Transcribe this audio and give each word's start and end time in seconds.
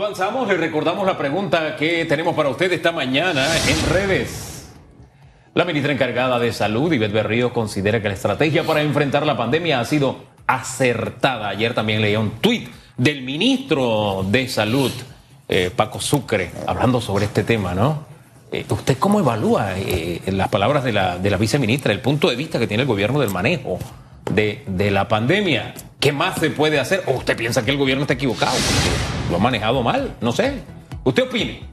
Avanzamos, 0.00 0.48
le 0.48 0.56
recordamos 0.56 1.06
la 1.06 1.18
pregunta 1.18 1.76
que 1.76 2.06
tenemos 2.06 2.34
para 2.34 2.48
usted 2.48 2.72
esta 2.72 2.90
mañana 2.90 3.46
en 3.68 3.90
redes. 3.90 4.70
La 5.52 5.66
ministra 5.66 5.92
encargada 5.92 6.38
de 6.38 6.54
Salud, 6.54 6.90
Ivette 6.90 7.12
Berrío, 7.12 7.52
considera 7.52 8.00
que 8.00 8.08
la 8.08 8.14
estrategia 8.14 8.64
para 8.64 8.80
enfrentar 8.80 9.26
la 9.26 9.36
pandemia 9.36 9.78
ha 9.78 9.84
sido 9.84 10.24
acertada. 10.46 11.50
Ayer 11.50 11.74
también 11.74 12.00
leía 12.00 12.18
un 12.18 12.30
tuit 12.40 12.70
del 12.96 13.20
ministro 13.20 14.24
de 14.26 14.48
Salud, 14.48 14.90
eh, 15.46 15.70
Paco 15.76 16.00
Sucre, 16.00 16.50
hablando 16.66 17.02
sobre 17.02 17.26
este 17.26 17.44
tema, 17.44 17.74
¿no? 17.74 18.06
Eh, 18.50 18.64
¿Usted 18.70 18.96
cómo 18.96 19.20
evalúa 19.20 19.74
eh, 19.76 20.22
las 20.28 20.48
palabras 20.48 20.82
de 20.82 20.92
la, 20.94 21.18
de 21.18 21.28
la 21.28 21.36
viceministra, 21.36 21.92
el 21.92 22.00
punto 22.00 22.30
de 22.30 22.36
vista 22.36 22.58
que 22.58 22.66
tiene 22.66 22.84
el 22.84 22.88
gobierno 22.88 23.20
del 23.20 23.28
manejo 23.28 23.78
de, 24.32 24.64
de 24.66 24.90
la 24.90 25.08
pandemia? 25.08 25.74
¿Qué 26.00 26.10
más 26.10 26.40
se 26.40 26.48
puede 26.48 26.80
hacer? 26.80 27.02
¿O 27.06 27.18
usted 27.18 27.36
piensa 27.36 27.66
que 27.66 27.72
el 27.72 27.76
gobierno 27.76 28.04
está 28.04 28.14
equivocado? 28.14 28.52
Porque 28.52 29.19
lo 29.30 29.36
ha 29.36 29.40
manejado 29.40 29.82
mal, 29.82 30.16
no 30.20 30.32
sé. 30.32 30.62
¿Usted 31.04 31.24
opine? 31.24 31.68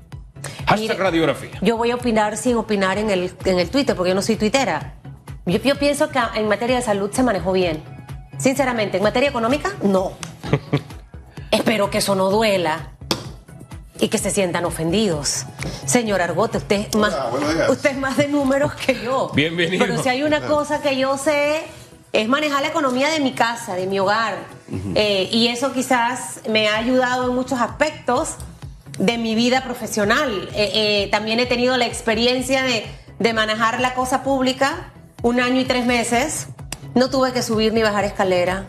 Hashtag 0.68 0.80
Mire, 0.80 0.96
radiografía. 0.96 1.52
Yo 1.62 1.78
voy 1.78 1.92
a 1.92 1.96
opinar 1.96 2.38
sin 2.38 2.56
opinar 2.56 2.98
en 2.98 3.10
el, 3.10 3.34
en 3.46 3.60
el 3.60 3.70
Twitter, 3.70 3.96
porque 3.96 4.10
yo 4.10 4.16
no 4.16 4.22
soy 4.22 4.36
tuitera. 4.36 4.96
Yo, 5.46 5.58
yo 5.60 5.76
pienso 5.76 6.10
que 6.10 6.20
en 6.36 6.48
materia 6.48 6.76
de 6.76 6.82
salud 6.82 7.10
se 7.12 7.24
manejó 7.24 7.52
bien. 7.52 7.84
Sinceramente, 8.38 8.98
en 8.98 9.04
materia 9.04 9.30
económica, 9.30 9.74
no. 9.82 10.12
Espero 11.52 11.90
que 11.90 12.00
eso 12.00 12.16
no 12.16 12.30
duela 12.30 12.92
y 14.00 14.10
que 14.10 14.18
se 14.18 14.30
sientan 14.30 14.66
ofendidos. 14.66 15.46
Señor 15.86 16.22
Argote, 16.22 16.60
usted 16.60 16.88
es 16.90 16.96
más, 16.96 17.16
Hola, 17.32 17.72
usted 17.72 17.92
es 17.92 17.98
más 17.98 18.18
de 18.18 18.28
números 18.28 18.74
que 18.76 19.02
yo. 19.02 19.32
Bienvenido. 19.34 19.84
Pero 19.84 20.02
si 20.02 20.10
hay 20.10 20.24
una 20.24 20.42
cosa 20.42 20.82
que 20.82 20.98
yo 20.98 21.18
sé 21.18 21.64
es 22.14 22.28
manejar 22.28 22.62
la 22.62 22.68
economía 22.68 23.10
de 23.10 23.20
mi 23.20 23.34
casa, 23.34 23.76
de 23.76 23.88
mi 23.88 24.00
hogar. 24.00 24.57
Eh, 24.96 25.30
y 25.32 25.48
eso 25.48 25.72
quizás 25.74 26.42
me 26.50 26.68
ha 26.68 26.78
ayudado 26.78 27.30
en 27.30 27.36
muchos 27.36 27.60
aspectos 27.60 28.36
de 29.00 29.18
mi 29.18 29.36
vida 29.36 29.64
profesional. 29.64 30.50
Eh, 30.54 30.72
eh, 30.74 31.10
también 31.12 31.40
he 31.40 31.46
tenido 31.46 31.78
la 31.78 31.86
experiencia 31.86 32.64
de, 32.64 32.86
de 33.20 33.34
manejar 33.34 33.80
la 33.80 33.94
cosa 33.94 34.24
pública 34.24 34.92
un 35.22 35.40
año 35.40 35.62
y 35.62 35.66
tres 35.66 35.86
meses. 35.86 36.48
No 36.96 37.10
tuve 37.10 37.32
que 37.32 37.44
subir 37.44 37.74
ni 37.74 37.82
bajar 37.82 38.04
escalera. 38.04 38.66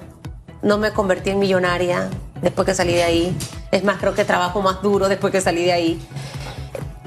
No 0.63 0.79
me 0.79 0.93
convertí 0.93 1.31
en 1.31 1.39
millonaria 1.39 2.11
después 2.43 2.67
que 2.67 2.75
salí 2.75 2.93
de 2.93 3.05
ahí. 3.05 3.37
Es 3.71 3.85
más, 3.85 3.99
creo 3.99 4.15
que 4.15 4.25
trabajo 4.25 4.63
más 4.63 4.83
duro 4.83 5.09
después 5.09 5.33
que 5.33 5.41
salí 5.41 5.65
de 5.65 5.73
ahí. 5.73 6.01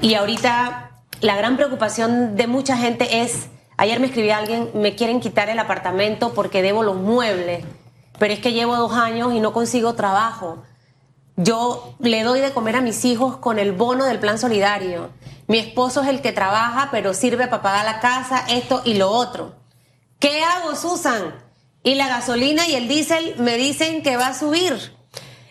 Y 0.00 0.14
ahorita 0.14 0.90
la 1.20 1.36
gran 1.36 1.56
preocupación 1.56 2.36
de 2.36 2.46
mucha 2.46 2.76
gente 2.76 3.22
es, 3.22 3.46
ayer 3.76 4.00
me 4.00 4.06
escribí 4.06 4.30
a 4.30 4.38
alguien, 4.38 4.70
me 4.74 4.96
quieren 4.96 5.20
quitar 5.20 5.48
el 5.48 5.58
apartamento 5.58 6.34
porque 6.34 6.62
debo 6.62 6.82
los 6.82 6.96
muebles, 6.96 7.64
pero 8.22 8.34
es 8.34 8.38
que 8.38 8.52
llevo 8.52 8.76
dos 8.76 8.92
años 8.92 9.34
y 9.34 9.40
no 9.40 9.52
consigo 9.52 9.94
trabajo. 9.94 10.62
Yo 11.34 11.96
le 11.98 12.22
doy 12.22 12.38
de 12.38 12.52
comer 12.52 12.76
a 12.76 12.80
mis 12.80 13.04
hijos 13.04 13.38
con 13.38 13.58
el 13.58 13.72
bono 13.72 14.04
del 14.04 14.20
plan 14.20 14.38
solidario. 14.38 15.10
Mi 15.48 15.58
esposo 15.58 16.02
es 16.02 16.08
el 16.08 16.22
que 16.22 16.30
trabaja, 16.30 16.90
pero 16.92 17.14
sirve 17.14 17.48
para 17.48 17.62
pagar 17.62 17.84
la 17.84 17.98
casa, 17.98 18.44
esto 18.48 18.80
y 18.84 18.94
lo 18.94 19.10
otro. 19.10 19.56
¿Qué 20.20 20.40
hago, 20.44 20.76
Susan? 20.76 21.34
Y 21.82 21.96
la 21.96 22.06
gasolina 22.06 22.68
y 22.68 22.76
el 22.76 22.86
diésel 22.86 23.34
me 23.38 23.56
dicen 23.56 24.04
que 24.04 24.16
va 24.16 24.28
a 24.28 24.38
subir. 24.38 24.96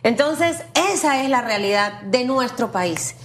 Entonces, 0.01 0.63
esa 0.93 1.21
es 1.23 1.29
la 1.29 1.41
realidad 1.41 2.03
de 2.03 2.23
nuestro 2.23 2.71
país. 2.71 3.15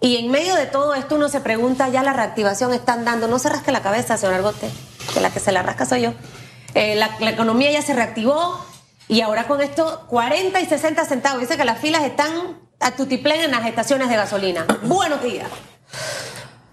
Y 0.00 0.16
en 0.16 0.32
medio 0.32 0.56
de 0.56 0.66
todo 0.66 0.94
esto 0.94 1.14
uno 1.14 1.28
se 1.28 1.40
pregunta, 1.40 1.88
ya 1.90 2.02
la 2.02 2.12
reactivación 2.12 2.74
están 2.74 3.04
dando, 3.04 3.28
no 3.28 3.38
se 3.38 3.50
rasque 3.50 3.70
la 3.70 3.82
cabeza, 3.82 4.16
señor 4.16 4.34
Argote, 4.34 4.68
que 5.14 5.20
la 5.20 5.30
que 5.30 5.38
se 5.38 5.52
la 5.52 5.62
rasca 5.62 5.86
soy 5.86 6.02
yo. 6.02 6.12
Eh, 6.74 6.96
la, 6.96 7.16
la 7.20 7.30
economía 7.30 7.70
ya 7.70 7.82
se 7.82 7.94
reactivó 7.94 8.66
y 9.08 9.20
ahora 9.20 9.46
con 9.46 9.60
esto 9.60 10.04
40 10.08 10.60
y 10.60 10.66
60 10.66 11.04
centavos. 11.04 11.40
Dice 11.40 11.56
que 11.56 11.64
las 11.64 11.80
filas 11.80 12.04
están 12.04 12.58
a 12.80 12.96
tutiplén 12.96 13.40
en 13.40 13.50
las 13.50 13.66
estaciones 13.66 14.08
de 14.08 14.16
gasolina. 14.16 14.66
Buenos 14.82 15.22
días. 15.22 15.48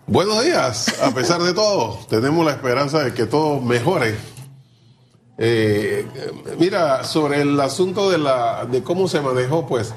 Buenos 0.05 0.43
días, 0.43 0.99
a 1.01 1.11
pesar 1.11 1.41
de 1.41 1.53
todo, 1.53 1.97
tenemos 2.09 2.45
la 2.45 2.51
esperanza 2.51 3.03
de 3.03 3.13
que 3.13 3.25
todo 3.25 3.61
mejore. 3.61 4.17
Eh, 5.37 6.05
mira, 6.59 7.05
sobre 7.05 7.41
el 7.41 7.59
asunto 7.59 8.11
de, 8.11 8.17
la, 8.17 8.65
de 8.65 8.83
cómo 8.83 9.07
se 9.07 9.21
manejó, 9.21 9.65
pues 9.65 9.93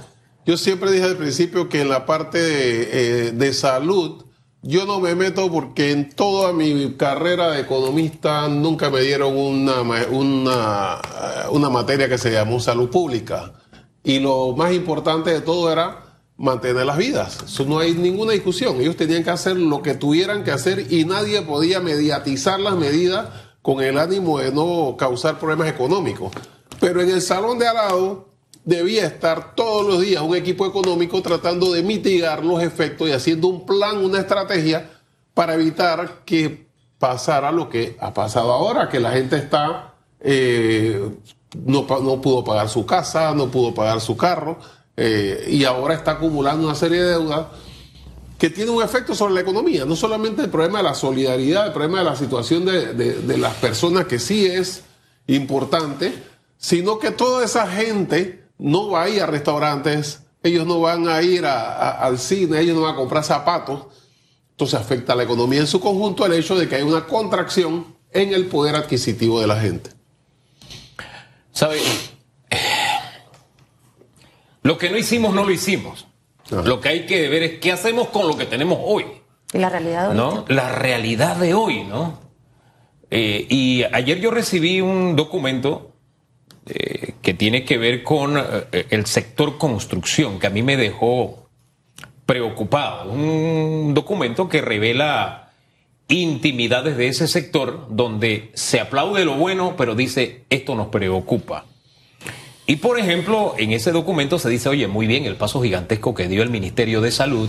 yo 0.47 0.57
siempre 0.57 0.93
dije 0.93 1.05
al 1.05 1.17
principio 1.17 1.69
que 1.69 1.81
en 1.81 1.89
la 1.89 2.07
parte 2.07 2.41
de, 2.41 2.89
eh, 3.29 3.33
de 3.33 3.53
salud 3.53 4.26
yo 4.67 4.85
no 4.85 4.99
me 5.01 5.15
meto 5.15 5.51
porque 5.51 5.93
en 5.93 6.11
toda 6.11 6.53
mi 6.53 6.95
carrera 6.97 7.51
de 7.53 7.61
economista 7.61 8.49
nunca 8.49 8.91
me 8.91 9.01
dieron 9.01 9.37
una, 9.37 9.81
una, 10.11 11.01
eh, 11.01 11.49
una 11.51 11.71
materia 11.71 12.09
que 12.09 12.19
se 12.19 12.33
llamó 12.33 12.59
salud 12.59 12.91
pública. 12.91 13.53
Y 14.03 14.19
lo 14.19 14.55
más 14.57 14.73
importante 14.73 15.31
de 15.31 15.41
todo 15.41 15.71
era 15.71 16.03
mantener 16.37 16.85
las 16.85 16.99
vidas. 16.99 17.39
Eso 17.45 17.65
no 17.65 17.79
hay 17.79 17.95
ninguna 17.95 18.33
discusión. 18.33 18.81
Ellos 18.81 18.97
tenían 18.97 19.23
que 19.23 19.31
hacer 19.31 19.57
lo 19.57 19.83
que 19.83 19.95
tuvieran 19.95 20.43
que 20.43 20.51
hacer 20.51 20.93
y 20.93 21.05
nadie 21.05 21.43
podía 21.43 21.81
mediatizar 21.81 22.59
las 22.59 22.77
medidas 22.77 23.29
con 23.63 23.83
el 23.83 23.99
ánimo 23.99 24.39
de 24.39 24.53
no 24.53 24.97
causar 24.99 25.39
problemas 25.39 25.69
económicos. 25.69 26.33
Pero 26.81 27.01
en 27.01 27.11
el 27.11 27.23
salón 27.23 27.59
de 27.59 27.69
al 27.69 27.77
lado 27.77 28.36
debía 28.67 29.07
estar 29.07 29.55
todos 29.55 29.87
los 29.87 30.01
días 30.03 30.21
un 30.23 30.37
equipo 30.37 30.67
económico 30.67 31.23
tratando 31.23 31.73
de 31.73 31.83
mitigar 31.83 32.45
los 32.45 32.63
efectos 32.63 33.09
y 33.09 33.13
haciendo 33.13 33.47
un 33.49 33.65
plan, 33.65 33.97
una 34.05 34.19
estrategia 34.19 34.91
para 35.33 35.55
evitar 35.55 36.25
que 36.27 36.67
pasara 36.99 37.53
lo 37.53 37.69
que 37.71 37.97
ha 38.01 38.13
pasado 38.13 38.53
ahora, 38.53 38.89
que 38.89 39.01
la 39.01 39.13
gente 39.13 39.37
está 39.37 39.95
eh, 40.21 41.01
no, 41.65 41.87
no 42.03 42.21
pudo 42.21 42.43
pagar 42.43 42.69
su 42.69 42.85
casa, 42.85 43.33
no 43.35 43.49
pudo 43.51 43.73
pagar 43.73 44.01
su 44.01 44.17
carro 44.17 44.59
eh, 44.97 45.47
y 45.49 45.63
ahora 45.65 45.95
está 45.95 46.13
acumulando 46.13 46.67
una 46.67 46.75
serie 46.75 47.03
de 47.03 47.11
deudas 47.11 47.47
que 48.39 48.51
tiene 48.51 48.71
un 48.73 48.83
efecto 48.83 49.15
sobre 49.15 49.35
la 49.35 49.41
economía. 49.43 49.85
No 49.85 49.95
solamente 49.95 50.43
el 50.43 50.51
problema 50.51 50.79
de 50.79 50.85
la 50.85 50.95
solidaridad, 50.95 51.67
el 51.69 51.73
problema 51.73 51.99
de 51.99 52.05
la 52.05 52.17
situación 52.17 52.65
de- 52.65 52.93
de 52.95 53.39
las 53.39 53.55
personas 53.55 54.07
que 54.07 54.19
sí 54.19 54.45
es 54.45 54.83
importante, 55.29 56.13
sino 56.59 56.99
que 56.99 57.11
toda 57.13 57.45
esa 57.45 57.67
gente 57.69 58.46
no 58.59 58.91
va 58.91 59.05
a 59.05 59.09
ir 59.09 59.23
a 59.23 59.27
restaurantes, 59.27 60.23
ellos 60.43 60.67
no 60.67 60.81
van 60.81 61.09
a 61.09 61.23
ir 61.23 61.45
a- 61.47 61.73
a- 61.73 61.91
al 62.05 62.19
cine, 62.19 62.61
ellos 62.61 62.77
no 62.77 62.83
van 62.83 62.95
a 62.95 62.97
comprar 62.97 63.25
zapatos. 63.25 63.87
Entonces 64.53 64.79
afecta 64.81 65.13
a 65.13 65.17
la 65.17 65.25
economía 65.25 65.61
en 65.61 65.67
su 65.67 65.81
conjunto 65.81 66.25
el 66.25 66.33
hecho 66.33 66.57
de 66.57 66.69
que 66.69 66.77
hay 66.77 66.83
una 66.83 67.07
contracción 67.07 67.95
en 68.13 68.33
el 68.33 68.47
poder 68.47 68.75
adquisitivo 68.77 69.41
de 69.41 69.47
la 69.47 69.61
gente. 69.61 69.91
¿Sabe? 71.53 71.79
Lo 74.63 74.79
que 74.79 74.91
no 74.91 74.97
hicimos, 74.99 75.35
no 75.35 75.45
lo 75.45 75.51
hicimos. 75.51 76.07
Ajá. 76.51 76.63
Lo 76.63 76.81
que 76.81 76.89
hay 76.89 77.07
que 77.07 77.29
ver 77.29 77.43
es 77.43 77.59
qué 77.61 77.73
hacemos 77.73 78.09
con 78.09 78.27
lo 78.27 78.37
que 78.37 78.47
tenemos 78.47 78.79
hoy. 78.83 79.05
Y 79.53 79.59
la 79.59 79.69
realidad 79.69 80.07
ahorita. 80.07 80.23
¿no? 80.25 80.45
La 80.49 80.73
realidad 80.73 81.37
de 81.37 81.55
hoy, 81.55 81.85
¿no? 81.85 82.19
Eh, 83.11 83.47
y 83.49 83.85
ayer 83.85 84.19
yo 84.21 84.31
recibí 84.31 84.81
un 84.81 85.15
documento 85.15 85.93
eh, 86.67 87.15
que 87.23 87.35
tiene 87.35 87.65
que 87.65 87.79
ver 87.79 88.03
con 88.03 88.37
eh, 88.39 88.87
el 88.91 89.07
sector 89.07 89.59
construcción, 89.59 90.39
que 90.39 90.47
a 90.47 90.51
mí 90.51 90.63
me 90.63 90.77
dejó 90.77 91.49
preocupado. 92.27 93.11
Un 93.11 93.93
documento 93.95 94.49
que 94.49 94.61
revela 94.61 95.53
intimidades 96.09 96.97
de 96.97 97.09
ese 97.09 97.29
sector, 97.29 97.87
donde 97.91 98.51
se 98.55 98.81
aplaude 98.81 99.25
lo 99.25 99.35
bueno, 99.35 99.75
pero 99.77 99.95
dice, 99.95 100.45
esto 100.51 100.75
nos 100.75 100.89
preocupa. 100.89 101.65
Y 102.67 102.77
por 102.77 102.99
ejemplo, 102.99 103.55
en 103.59 103.73
ese 103.73 103.93
documento 103.93 104.39
se 104.39 104.49
dice, 104.49 104.69
oye, 104.69 104.89
muy 104.89 105.07
bien, 105.07 105.25
el 105.25 105.37
paso 105.37 105.63
gigantesco 105.63 106.15
que 106.15 106.27
dio 106.27 106.43
el 106.43 106.51
Ministerio 106.51 107.01
de 107.01 107.13
Salud 107.13 107.49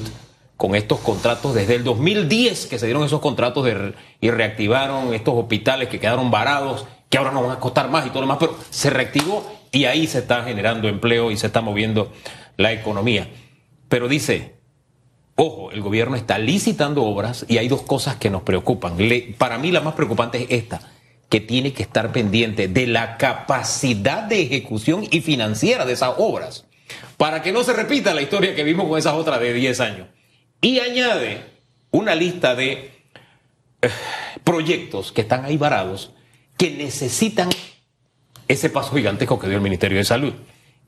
con 0.57 0.75
estos 0.75 0.99
contratos 0.99 1.53
desde 1.53 1.75
el 1.75 1.83
2010 1.83 2.65
que 2.65 2.79
se 2.79 2.85
dieron 2.87 3.03
esos 3.03 3.21
contratos 3.21 3.67
y 4.21 4.29
reactivaron 4.29 5.13
estos 5.13 5.35
hospitales 5.35 5.89
que 5.89 5.99
quedaron 5.99 6.31
varados, 6.31 6.85
que 7.09 7.17
ahora 7.17 7.31
no 7.31 7.41
van 7.41 7.51
a 7.51 7.59
costar 7.59 7.89
más 7.89 8.05
y 8.05 8.09
todo 8.09 8.21
lo 8.21 8.27
demás, 8.27 8.37
pero 8.39 8.57
se 8.69 8.89
reactivó 8.89 9.49
y 9.71 9.85
ahí 9.85 10.07
se 10.07 10.19
está 10.19 10.43
generando 10.43 10.87
empleo 10.87 11.31
y 11.31 11.37
se 11.37 11.47
está 11.47 11.61
moviendo 11.61 12.11
la 12.57 12.71
economía. 12.71 13.29
Pero 13.89 14.07
dice, 14.07 14.55
ojo, 15.35 15.71
el 15.71 15.81
gobierno 15.81 16.15
está 16.15 16.37
licitando 16.39 17.03
obras 17.03 17.45
y 17.47 17.57
hay 17.57 17.67
dos 17.67 17.83
cosas 17.83 18.15
que 18.17 18.29
nos 18.29 18.41
preocupan. 18.41 18.97
Para 19.37 19.57
mí 19.57 19.71
la 19.71 19.81
más 19.81 19.93
preocupante 19.93 20.43
es 20.43 20.47
esta, 20.49 20.81
que 21.29 21.39
tiene 21.39 21.73
que 21.73 21.83
estar 21.83 22.11
pendiente 22.11 22.67
de 22.67 22.87
la 22.87 23.17
capacidad 23.17 24.23
de 24.23 24.41
ejecución 24.41 25.07
y 25.09 25.21
financiera 25.21 25.85
de 25.85 25.93
esas 25.93 26.13
obras, 26.17 26.65
para 27.17 27.41
que 27.41 27.51
no 27.51 27.63
se 27.63 27.73
repita 27.73 28.13
la 28.13 28.21
historia 28.21 28.55
que 28.55 28.63
vimos 28.63 28.87
con 28.87 28.97
esas 28.97 29.13
otras 29.13 29.39
de 29.39 29.53
10 29.53 29.79
años. 29.79 30.07
Y 30.61 30.79
añade 30.79 31.43
una 31.91 32.15
lista 32.15 32.55
de 32.55 32.91
eh, 33.81 33.89
proyectos 34.43 35.11
que 35.11 35.21
están 35.21 35.45
ahí 35.45 35.57
varados, 35.57 36.13
que 36.57 36.71
necesitan 36.71 37.49
ese 38.47 38.69
paso 38.69 38.95
gigantesco 38.95 39.39
que 39.39 39.47
dio 39.47 39.57
el 39.57 39.63
Ministerio 39.63 39.97
de 39.97 40.03
Salud. 40.05 40.33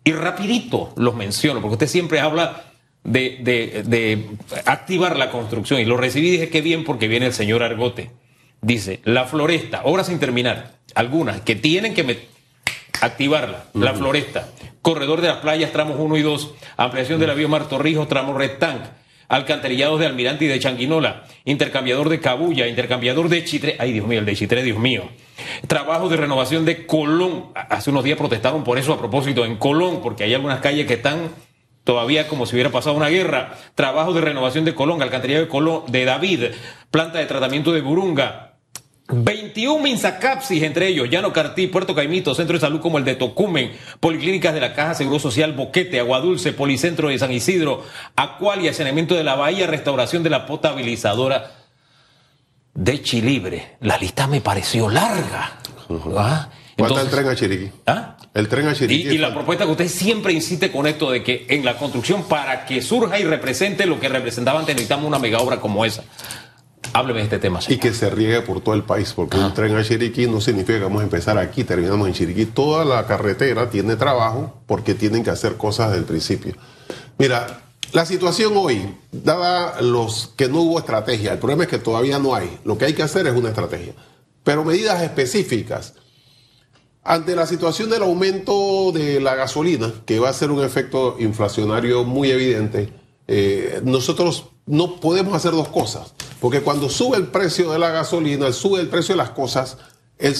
Y 0.04 0.14
rapidito 0.14 0.94
los 0.96 1.16
menciono, 1.16 1.62
porque 1.62 1.74
usted 1.74 1.88
siempre 1.88 2.20
habla 2.20 2.64
de, 3.04 3.38
de- 3.42 3.84
de 3.84 4.30
activar 4.66 5.18
la 5.18 5.30
construcción. 5.32 5.80
Y 5.80 5.86
lo 5.86 5.98
recibí 5.98 6.30
y 6.30 6.32
dije, 6.32 6.50
qué 6.50 6.62
bien, 6.62 6.84
porque 6.84 7.08
viene 7.08 7.28
el 7.28 7.34
señor 7.34 7.64
Argote. 7.64 8.12
Dice, 8.62 9.00
la 9.04 9.26
floresta, 9.26 9.82
obras 9.84 10.08
sin 10.08 10.20
terminar, 10.20 10.76
algunas 10.96 11.42
que 11.42 11.56
tienen 11.56 11.94
que 11.94 12.28
activarla. 13.02 13.66
La 13.74 13.94
Floresta, 13.94 14.50
corredor 14.82 15.22
de 15.22 15.30
las 15.30 15.38
playas, 15.38 15.72
tramos 15.72 15.98
1 16.00 16.18
y 16.18 16.22
2, 16.22 16.52
ampliación 16.78 17.20
de 17.20 17.28
la 17.28 17.34
vía 17.36 17.48
Mar 17.48 17.70
Torrijos, 17.70 18.08
tramo 18.10 18.34
alcantarillados 19.30 20.00
de 20.00 20.08
Almirante 20.08 20.46
y 20.46 20.48
de 20.48 20.60
Changuinola, 20.60 21.24
intercambiador 21.46 22.10
de 22.10 22.20
Cabulla, 22.20 22.68
intercambiador 22.68 23.30
de 23.30 23.46
Chitre, 23.46 23.76
ay 23.80 23.94
Dios 23.94 24.08
mío, 24.08 24.20
el 24.20 24.26
de 24.26 24.36
Chitre, 24.36 24.64
Dios 24.64 24.80
mío. 24.80 25.04
Trabajo 25.68 26.10
de 26.10 26.18
renovación 26.18 26.66
de 26.66 26.86
Colón, 26.86 27.46
hace 27.54 27.92
unos 27.92 28.04
días 28.04 28.18
protestaron 28.18 28.64
por 28.64 28.78
eso 28.78 28.92
a 28.92 29.00
propósito 29.00 29.46
en 29.46 29.56
Colón, 29.56 30.02
porque 30.02 30.24
hay 30.24 30.34
algunas 30.34 30.60
calles 30.60 30.88
que 30.88 30.96
están 30.96 31.30
todavía 31.84 32.28
como 32.28 32.46
si 32.46 32.56
hubiera 32.56 32.72
pasado 32.72 32.96
una 32.96 33.10
guerra. 33.10 33.56
Trabajo 33.76 34.14
de 34.14 34.22
renovación 34.22 34.66
de 34.66 34.76
Colón, 34.76 35.02
alcantarillado 35.02 35.46
de 35.46 35.50
Colón, 35.50 35.84
de 35.88 36.06
David, 36.06 36.44
planta 36.92 37.20
de 37.20 37.26
tratamiento 37.26 37.72
de 37.72 37.82
Burunga, 37.82 38.49
21 39.12 39.82
Minsacapsis, 39.82 40.62
entre 40.62 40.88
ellos 40.88 41.10
Llano 41.10 41.34
Cartí, 41.34 41.68
Puerto 41.68 41.96
Caimito, 41.96 42.36
Centro 42.36 42.54
de 42.54 42.62
Salud 42.62 42.80
como 42.80 43.00
el 43.00 43.06
de 43.06 43.16
Tocumen, 43.16 43.72
Policlínicas 44.00 44.54
de 44.54 44.62
la 44.62 44.74
Caja 44.74 44.94
Seguro 44.94 45.20
Social 45.20 45.54
Boquete, 45.54 46.00
Agua 46.00 46.20
Dulce, 46.20 46.54
Policentro 46.54 47.10
de 47.10 47.18
San 47.18 47.32
Isidro, 47.32 47.84
Acualia, 48.16 48.74
Saneamiento 48.74 49.16
de 49.16 49.24
la 49.24 49.36
Bahía, 49.36 49.66
Restauración 49.66 50.22
de 50.22 50.30
la 50.30 50.46
Potabilizadora 50.46 51.52
de 52.76 53.02
Chilibre. 53.02 53.78
La 53.82 53.98
lista 53.98 54.28
me 54.28 54.42
pareció 54.42 54.90
larga. 54.90 55.60
¿Ah? 56.16 56.50
Entonces, 56.78 57.06
el 57.06 57.12
tren 57.12 57.28
a 57.28 57.36
Chiriquí? 57.36 57.72
¿Ah? 57.88 58.16
El 58.34 58.48
tren 58.48 58.68
a 58.68 58.76
Chiriquí. 58.76 59.10
Y, 59.10 59.16
y 59.16 59.18
la 59.18 59.34
propuesta 59.34 59.66
que 59.66 59.72
usted 59.72 59.88
siempre 59.88 60.34
insiste 60.34 60.72
con 60.72 60.88
esto 60.88 61.12
de 61.12 61.24
que 61.24 61.46
en 61.50 61.66
la 61.66 61.78
construcción, 61.78 62.24
para 62.24 62.66
que 62.66 62.82
surja 62.82 63.20
y 63.20 63.24
represente 63.24 63.86
lo 63.86 64.00
que 64.00 64.08
representaba 64.08 64.60
antes, 64.60 64.76
necesitamos 64.76 65.06
una 65.06 65.20
mega 65.20 65.40
obra 65.40 65.60
como 65.60 65.84
esa. 65.84 66.04
Hábleme 66.94 67.20
de 67.20 67.26
este 67.26 67.40
tema. 67.40 67.62
Señor. 67.62 67.78
Y 67.78 67.80
que 67.80 67.94
se 67.94 68.10
riegue 68.10 68.42
por 68.42 68.62
todo 68.62 68.76
el 68.76 68.84
país, 68.84 69.14
porque 69.14 69.38
un 69.38 69.54
tren 69.54 69.76
a 69.76 69.84
Chiriquí 69.84 70.28
no 70.28 70.42
significa 70.42 70.80
que 70.80 70.84
vamos 70.84 71.02
a 71.02 71.04
empezar 71.04 71.38
aquí, 71.38 71.64
terminamos 71.64 72.08
en 72.08 72.14
Chiriquí. 72.14 72.46
Toda 72.46 72.86
la 72.86 73.06
carretera 73.06 73.70
tiene 73.70 73.96
trabajo 73.96 74.62
porque 74.66 74.94
tienen 74.96 75.24
que 75.24 75.30
hacer 75.30 75.58
cosas 75.58 75.90
desde 75.90 76.00
el 76.00 76.06
principio. 76.06 76.56
Mira, 77.18 77.62
la 77.92 78.06
situación 78.06 78.54
hoy, 78.56 78.96
dada 79.12 79.82
los 79.82 80.34
que 80.36 80.48
no 80.48 80.62
hubo 80.62 80.80
estrategia, 80.80 81.34
el 81.34 81.40
problema 81.40 81.64
es 81.64 81.70
que 81.70 81.80
todavía 81.80 82.20
no 82.20 82.36
hay. 82.36 82.60
Lo 82.64 82.78
que 82.78 82.86
hay 82.86 82.94
que 82.94 83.04
hacer 83.04 83.26
es 83.28 83.34
una 83.34 83.50
estrategia. 83.50 83.94
Pero 84.44 84.64
medidas 84.64 85.02
específicas. 85.02 85.96
Ante 87.04 87.36
la 87.36 87.48
situación 87.48 87.90
del 87.90 88.04
aumento 88.04 88.92
de 88.92 89.20
la 89.20 89.36
gasolina, 89.36 89.92
que 90.06 90.20
va 90.20 90.30
a 90.30 90.34
ser 90.34 90.52
un 90.52 90.64
efecto 90.64 91.16
inflacionario 91.20 92.04
muy 92.04 92.30
evidente, 92.30 92.94
eh, 93.28 93.82
nosotros 93.84 94.50
no 94.70 94.98
podemos 94.98 95.34
hacer 95.34 95.52
dos 95.52 95.68
cosas. 95.68 96.14
Porque 96.40 96.62
cuando 96.62 96.90
sube 96.90 97.18
el 97.18 97.28
precio 97.28 97.72
de 97.72 97.80
la 97.80 97.90
gasolina, 97.90 98.54
sube 98.54 98.80
el 98.80 98.88
precio 98.88 99.14
de 99.14 99.18
las 99.18 99.32
cosas, 99.32 99.78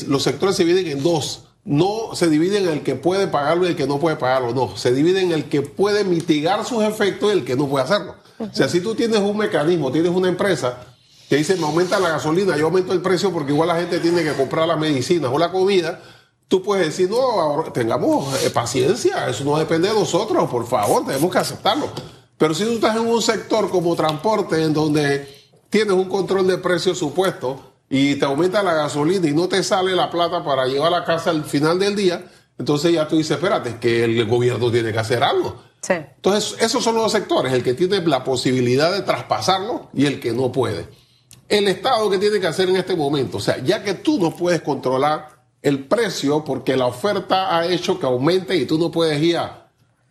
los 0.08 0.24
sectores 0.24 0.56
se 0.56 0.64
dividen 0.64 0.98
en 0.98 1.04
dos. 1.04 1.46
No 1.66 2.16
se 2.16 2.30
dividen 2.30 2.68
en 2.68 2.74
el 2.74 2.84
que 2.84 2.96
puede 2.96 3.28
pagarlo 3.28 3.66
y 3.66 3.70
el 3.70 3.76
que 3.76 3.88
no 3.88 4.00
puede 4.00 4.16
pagarlo, 4.16 4.54
no. 4.54 4.78
Se 4.78 4.94
dividen 4.94 5.26
en 5.26 5.32
el 5.32 5.50
que 5.50 5.62
puede 5.62 6.04
mitigar 6.04 6.64
sus 6.64 6.84
efectos 6.84 7.34
y 7.34 7.40
el 7.40 7.46
que 7.46 7.56
no 7.56 7.68
puede 7.68 7.86
hacerlo. 7.86 8.16
O 8.40 8.54
sea, 8.54 8.70
si 8.70 8.82
tú 8.82 8.96
tienes 8.96 9.20
un 9.20 9.36
mecanismo, 9.36 9.92
tienes 9.92 10.12
una 10.12 10.30
empresa 10.30 10.78
que 11.28 11.36
dice, 11.36 11.56
me 11.58 11.66
aumenta 11.66 12.00
la 12.00 12.10
gasolina, 12.10 12.56
yo 12.56 12.68
aumento 12.68 12.94
el 12.94 13.02
precio 13.02 13.32
porque 13.32 13.52
igual 13.52 13.68
la 13.68 13.76
gente 13.76 14.00
tiene 14.00 14.24
que 14.24 14.34
comprar 14.34 14.68
las 14.68 14.80
medicinas 14.80 15.32
o 15.34 15.38
la 15.38 15.52
comida, 15.52 16.00
tú 16.48 16.62
puedes 16.64 16.86
decir, 16.86 17.10
no, 17.10 17.64
tengamos 17.74 18.44
eh, 18.44 18.50
paciencia, 18.52 19.28
eso 19.28 19.44
no 19.44 19.58
depende 19.58 19.90
de 19.90 19.94
nosotros, 19.94 20.50
por 20.50 20.66
favor, 20.66 21.06
tenemos 21.06 21.32
que 21.32 21.38
aceptarlo. 21.38 21.90
Pero 22.40 22.54
si 22.54 22.64
tú 22.64 22.72
estás 22.76 22.96
en 22.96 23.06
un 23.06 23.22
sector 23.22 23.70
como 23.70 23.98
transporte, 23.98 24.64
en 24.64 24.74
donde 24.74 25.28
tienes 25.70 25.94
un 25.94 26.08
control 26.08 26.48
de 26.48 26.58
precios 26.58 26.98
supuesto 26.98 27.74
y 27.90 28.16
te 28.16 28.24
aumenta 28.24 28.64
la 28.64 28.74
gasolina 28.74 29.28
y 29.28 29.34
no 29.34 29.50
te 29.50 29.62
sale 29.62 29.94
la 29.94 30.10
plata 30.10 30.42
para 30.42 30.66
llevar 30.66 30.94
a 30.94 31.00
la 31.00 31.06
casa 31.06 31.32
al 31.32 31.44
final 31.44 31.78
del 31.78 31.98
día, 31.98 32.24
entonces 32.58 32.94
ya 32.94 33.10
tú 33.10 33.18
dices, 33.18 33.32
espérate, 33.32 33.78
que 33.78 34.06
el 34.06 34.26
gobierno 34.26 34.72
tiene 34.72 34.94
que 34.94 35.00
hacer 35.00 35.22
algo. 35.22 35.62
Sí. 35.82 35.96
Entonces, 35.96 36.56
esos 36.62 36.82
son 36.82 36.96
los 36.96 37.12
sectores, 37.12 37.52
el 37.52 37.62
que 37.62 37.74
tiene 37.74 38.00
la 38.08 38.24
posibilidad 38.24 38.94
de 38.94 39.02
traspasarlo 39.02 39.90
y 39.94 40.06
el 40.06 40.22
que 40.22 40.32
no 40.32 40.50
puede. 40.50 40.88
El 41.50 41.68
Estado 41.68 42.10
que 42.10 42.20
tiene 42.20 42.40
que 42.40 42.48
hacer 42.48 42.70
en 42.70 42.78
este 42.78 42.96
momento, 42.96 43.38
o 43.38 43.42
sea, 43.42 43.62
ya 43.62 43.84
que 43.84 43.96
tú 43.96 44.18
no 44.18 44.34
puedes 44.34 44.62
controlar 44.62 45.28
el 45.62 45.86
precio 45.88 46.46
porque 46.46 46.78
la 46.78 46.86
oferta 46.86 47.58
ha 47.58 47.66
hecho 47.66 48.00
que 48.00 48.06
aumente 48.06 48.56
y 48.56 48.66
tú 48.66 48.78
no 48.78 48.92
puedes 48.92 49.22
ir 49.22 49.36
a 49.38 49.59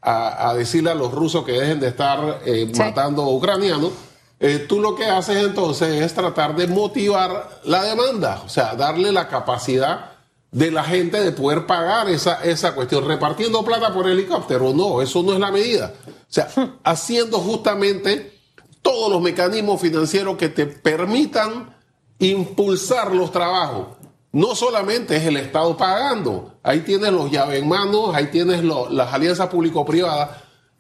a, 0.08 0.48
a, 0.48 0.54
decirle 0.54 0.90
a 0.90 0.94
los 0.94 1.12
rusos 1.12 1.44
que 1.44 1.52
dejen 1.52 1.80
de 1.80 1.88
estar 1.88 2.40
eh, 2.44 2.70
sí. 2.72 2.78
matando 2.78 3.28
ucranianos, 3.28 3.92
eh, 4.40 4.64
tú 4.68 4.80
lo 4.80 4.94
que 4.94 5.04
haces 5.04 5.44
entonces 5.44 6.02
es 6.02 6.14
tratar 6.14 6.56
de 6.56 6.66
motivar 6.66 7.60
la 7.64 7.82
demanda, 7.82 8.40
o 8.44 8.48
sea, 8.48 8.74
darle 8.74 9.12
la 9.12 9.28
capacidad 9.28 10.12
de 10.50 10.70
la 10.70 10.84
gente 10.84 11.20
de 11.20 11.32
poder 11.32 11.66
pagar 11.66 12.08
esa, 12.08 12.42
esa 12.44 12.74
cuestión, 12.74 13.06
repartiendo 13.06 13.64
plata 13.64 13.92
por 13.92 14.08
helicóptero, 14.08 14.72
no, 14.72 15.02
eso 15.02 15.22
no 15.22 15.34
es 15.34 15.40
la 15.40 15.50
medida. 15.50 15.92
O 16.06 16.32
sea, 16.32 16.48
haciendo 16.84 17.38
justamente 17.38 18.38
todos 18.80 19.10
los 19.10 19.20
mecanismos 19.20 19.80
financieros 19.80 20.36
que 20.38 20.48
te 20.48 20.66
permitan 20.66 21.76
impulsar 22.18 23.14
los 23.14 23.30
trabajos. 23.30 23.97
No 24.32 24.54
solamente 24.54 25.16
es 25.16 25.24
el 25.24 25.36
Estado 25.38 25.76
pagando, 25.76 26.58
ahí 26.62 26.80
tienes 26.80 27.10
los 27.12 27.30
llaves 27.30 27.62
en 27.62 27.68
mano, 27.68 28.12
ahí 28.12 28.26
tienes 28.26 28.62
las 28.62 29.12
alianzas 29.12 29.48
público-privadas, 29.48 30.30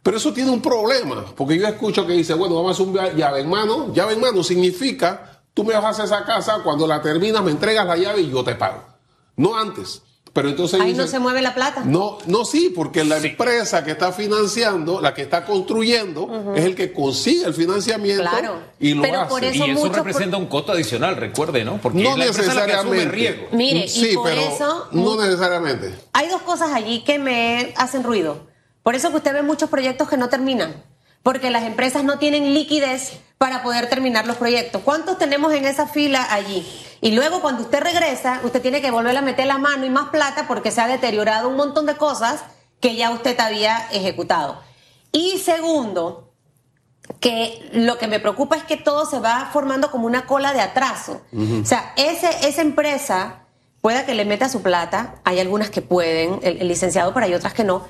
pero 0.02 0.18
eso 0.18 0.32
tiene 0.32 0.50
un 0.50 0.60
problema, 0.60 1.24
porque 1.34 1.58
yo 1.58 1.66
escucho 1.66 2.06
que 2.06 2.12
dice, 2.12 2.34
bueno, 2.34 2.56
vamos 2.56 2.70
a 2.70 2.82
hacer 2.82 2.86
un 2.86 3.16
llave 3.16 3.40
en 3.40 3.48
mano, 3.48 3.92
llave 3.94 4.14
en 4.14 4.20
mano 4.20 4.42
significa, 4.42 5.42
tú 5.54 5.64
me 5.64 5.74
vas 5.74 5.84
a 5.84 5.88
hacer 5.88 6.04
esa 6.04 6.24
casa, 6.24 6.60
cuando 6.62 6.86
la 6.86 7.00
terminas 7.00 7.42
me 7.42 7.50
entregas 7.50 7.86
la 7.86 7.96
llave 7.96 8.20
y 8.20 8.30
yo 8.30 8.44
te 8.44 8.54
pago, 8.54 8.84
no 9.36 9.56
antes. 9.56 10.02
Pero 10.32 10.48
entonces 10.50 10.80
Ahí 10.80 10.94
no 10.94 11.06
se 11.06 11.18
mueve 11.18 11.42
la 11.42 11.54
plata. 11.54 11.82
No, 11.84 12.18
no 12.26 12.44
sí, 12.44 12.72
porque 12.74 13.04
la 13.04 13.20
sí. 13.20 13.28
empresa 13.28 13.84
que 13.84 13.92
está 13.92 14.12
financiando, 14.12 15.00
la 15.00 15.14
que 15.14 15.22
está 15.22 15.44
construyendo, 15.44 16.24
uh 16.24 16.28
-huh. 16.28 16.56
es 16.56 16.64
el 16.64 16.74
que 16.74 16.92
consigue 16.92 17.44
el 17.46 17.54
financiamiento 17.54 18.22
claro. 18.22 18.60
y 18.78 18.94
lo 18.94 19.02
pero 19.02 19.20
hace. 19.20 19.30
Por 19.30 19.44
eso 19.44 19.66
y 19.66 19.70
eso 19.70 19.88
representa 19.88 20.36
por... 20.36 20.44
un 20.44 20.48
costo 20.48 20.72
adicional, 20.72 21.16
recuerde, 21.16 21.64
¿no? 21.64 21.78
Porque 21.78 22.02
no 22.02 22.16
la 22.16 22.26
necesariamente. 22.26 23.04
La 23.06 23.10
riesgo. 23.10 23.46
Mire, 23.52 23.88
sí, 23.88 24.10
y 24.10 24.14
por 24.14 24.28
pero 24.28 24.40
eso 24.40 24.88
no 24.92 25.20
necesariamente. 25.20 25.94
Hay 26.12 26.28
dos 26.28 26.42
cosas 26.42 26.72
allí 26.72 27.00
que 27.04 27.18
me 27.18 27.72
hacen 27.76 28.02
ruido. 28.04 28.46
Por 28.82 28.94
eso 28.94 29.10
que 29.10 29.16
usted 29.16 29.32
ve 29.32 29.42
muchos 29.42 29.68
proyectos 29.68 30.08
que 30.08 30.16
no 30.16 30.28
terminan, 30.28 30.82
porque 31.22 31.50
las 31.50 31.64
empresas 31.64 32.04
no 32.04 32.18
tienen 32.18 32.54
liquidez 32.54 33.20
para 33.38 33.62
poder 33.62 33.88
terminar 33.88 34.26
los 34.26 34.36
proyectos. 34.36 34.82
¿Cuántos 34.84 35.16
tenemos 35.16 35.52
en 35.52 35.64
esa 35.64 35.86
fila 35.86 36.26
allí? 36.30 36.66
Y 37.00 37.12
luego 37.12 37.40
cuando 37.40 37.62
usted 37.62 37.80
regresa, 37.80 38.40
usted 38.42 38.60
tiene 38.60 38.82
que 38.82 38.90
volver 38.90 39.16
a 39.16 39.22
meter 39.22 39.46
la 39.46 39.58
mano 39.58 39.86
y 39.86 39.90
más 39.90 40.08
plata 40.08 40.46
porque 40.48 40.72
se 40.72 40.80
ha 40.80 40.88
deteriorado 40.88 41.48
un 41.48 41.56
montón 41.56 41.86
de 41.86 41.96
cosas 41.96 42.42
que 42.80 42.96
ya 42.96 43.10
usted 43.10 43.38
había 43.38 43.88
ejecutado. 43.92 44.60
Y 45.12 45.38
segundo, 45.38 46.32
que 47.20 47.70
lo 47.72 47.96
que 47.98 48.08
me 48.08 48.20
preocupa 48.20 48.56
es 48.56 48.64
que 48.64 48.76
todo 48.76 49.06
se 49.06 49.20
va 49.20 49.50
formando 49.52 49.90
como 49.90 50.06
una 50.06 50.26
cola 50.26 50.52
de 50.52 50.60
atraso. 50.60 51.22
Uh 51.32 51.40
-huh. 51.40 51.62
O 51.62 51.64
sea, 51.64 51.92
ese, 51.96 52.28
esa 52.48 52.62
empresa 52.62 53.44
pueda 53.80 54.04
que 54.04 54.14
le 54.14 54.24
meta 54.24 54.48
su 54.48 54.62
plata, 54.62 55.14
hay 55.24 55.38
algunas 55.38 55.70
que 55.70 55.80
pueden, 55.82 56.40
el, 56.42 56.60
el 56.60 56.68
licenciado, 56.68 57.14
pero 57.14 57.26
hay 57.26 57.34
otras 57.34 57.54
que 57.54 57.64
no. 57.64 57.86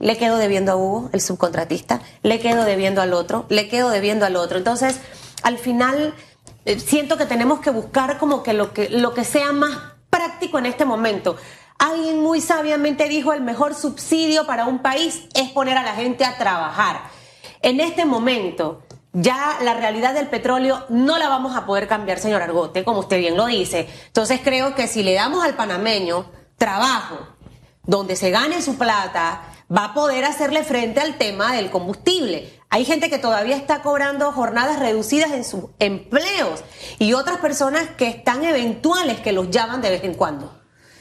Le 0.00 0.16
quedo 0.16 0.36
debiendo 0.38 0.72
a 0.72 0.76
Hugo, 0.76 1.10
el 1.12 1.20
subcontratista, 1.20 2.00
le 2.22 2.40
quedo 2.40 2.64
debiendo 2.64 3.02
al 3.02 3.12
otro, 3.12 3.46
le 3.48 3.68
quedo 3.68 3.90
debiendo 3.90 4.26
al 4.26 4.34
otro. 4.34 4.58
Entonces, 4.58 4.98
al 5.42 5.58
final 5.58 6.14
eh, 6.64 6.80
siento 6.80 7.16
que 7.16 7.26
tenemos 7.26 7.60
que 7.60 7.70
buscar 7.70 8.18
como 8.18 8.42
que 8.42 8.52
lo, 8.52 8.72
que 8.72 8.88
lo 8.88 9.14
que 9.14 9.24
sea 9.24 9.52
más 9.52 9.76
práctico 10.10 10.58
en 10.58 10.66
este 10.66 10.84
momento. 10.84 11.36
Alguien 11.78 12.20
muy 12.20 12.40
sabiamente 12.40 13.08
dijo 13.08 13.32
el 13.32 13.42
mejor 13.42 13.74
subsidio 13.74 14.46
para 14.46 14.66
un 14.66 14.80
país 14.80 15.22
es 15.34 15.50
poner 15.50 15.78
a 15.78 15.82
la 15.82 15.94
gente 15.94 16.24
a 16.24 16.36
trabajar. 16.36 17.02
En 17.62 17.80
este 17.80 18.04
momento 18.04 18.82
ya 19.12 19.58
la 19.62 19.74
realidad 19.74 20.14
del 20.14 20.28
petróleo 20.28 20.84
no 20.88 21.18
la 21.18 21.28
vamos 21.28 21.56
a 21.56 21.66
poder 21.66 21.88
cambiar, 21.88 22.18
señor 22.18 22.42
Argote, 22.42 22.84
como 22.84 23.00
usted 23.00 23.18
bien 23.18 23.36
lo 23.36 23.46
dice. 23.46 23.88
Entonces 24.06 24.40
creo 24.42 24.74
que 24.74 24.86
si 24.86 25.02
le 25.02 25.14
damos 25.14 25.44
al 25.44 25.54
panameño 25.54 26.26
trabajo, 26.56 27.18
donde 27.82 28.14
se 28.14 28.30
gane 28.30 28.62
su 28.62 28.76
plata, 28.76 29.42
va 29.74 29.86
a 29.86 29.94
poder 29.94 30.24
hacerle 30.24 30.64
frente 30.64 31.00
al 31.00 31.16
tema 31.18 31.54
del 31.54 31.70
combustible. 31.70 32.60
Hay 32.70 32.84
gente 32.84 33.10
que 33.10 33.18
todavía 33.18 33.56
está 33.56 33.82
cobrando 33.82 34.30
jornadas 34.32 34.78
reducidas 34.78 35.32
en 35.32 35.44
sus 35.44 35.64
empleos 35.78 36.62
y 36.98 37.12
otras 37.14 37.38
personas 37.38 37.88
que 37.96 38.08
están 38.08 38.44
eventuales 38.44 39.20
que 39.20 39.32
los 39.32 39.50
llaman 39.50 39.80
de 39.82 39.90
vez 39.90 40.04
en 40.04 40.14
cuando. 40.14 40.52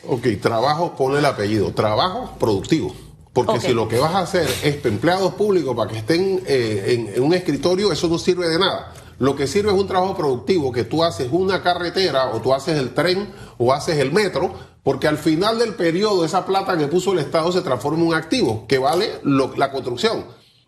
Ok, 0.08 0.28
trabajo 0.42 0.96
pone 0.96 1.20
el 1.20 1.26
apellido, 1.26 1.74
trabajo 1.74 2.36
productivo. 2.40 2.96
Porque 3.34 3.52
okay. 3.52 3.70
si 3.70 3.74
lo 3.74 3.88
que 3.88 4.00
vas 4.00 4.16
a 4.16 4.22
hacer 4.22 4.50
es 4.64 4.84
empleados 4.86 5.34
públicos 5.36 5.76
para 5.76 5.92
que 5.92 6.00
estén 6.00 6.42
eh, 6.48 6.96
en, 7.08 7.16
en 7.16 7.24
un 7.24 7.34
escritorio, 7.34 7.92
eso 7.92 8.08
no 8.08 8.18
sirve 8.18 8.50
de 8.50 8.58
nada. 8.58 8.94
Lo 9.20 9.36
que 9.36 9.48
sirve 9.48 9.72
es 9.72 9.78
un 9.78 9.88
trabajo 9.88 10.16
productivo, 10.16 10.72
que 10.72 10.86
tú 10.86 11.04
haces 11.04 11.28
una 11.32 11.62
carretera 11.62 12.32
o 12.32 12.42
tú 12.42 12.54
haces 12.54 12.78
el 12.78 12.94
tren 12.94 13.30
o 13.58 13.74
haces 13.74 13.98
el 13.98 14.12
metro, 14.14 14.54
porque 14.84 15.08
al 15.08 15.18
final 15.18 15.60
del 15.60 15.76
periodo 15.76 16.26
esa 16.26 16.46
plata 16.46 16.78
que 16.78 16.88
puso 16.88 17.14
el 17.14 17.20
Estado 17.20 17.52
se 17.52 17.62
transforma 17.62 18.00
en 18.00 18.08
un 18.08 18.14
activo 18.14 18.66
que 18.68 18.78
vale 18.78 19.20
la 19.24 19.72
construcción. 19.72 20.26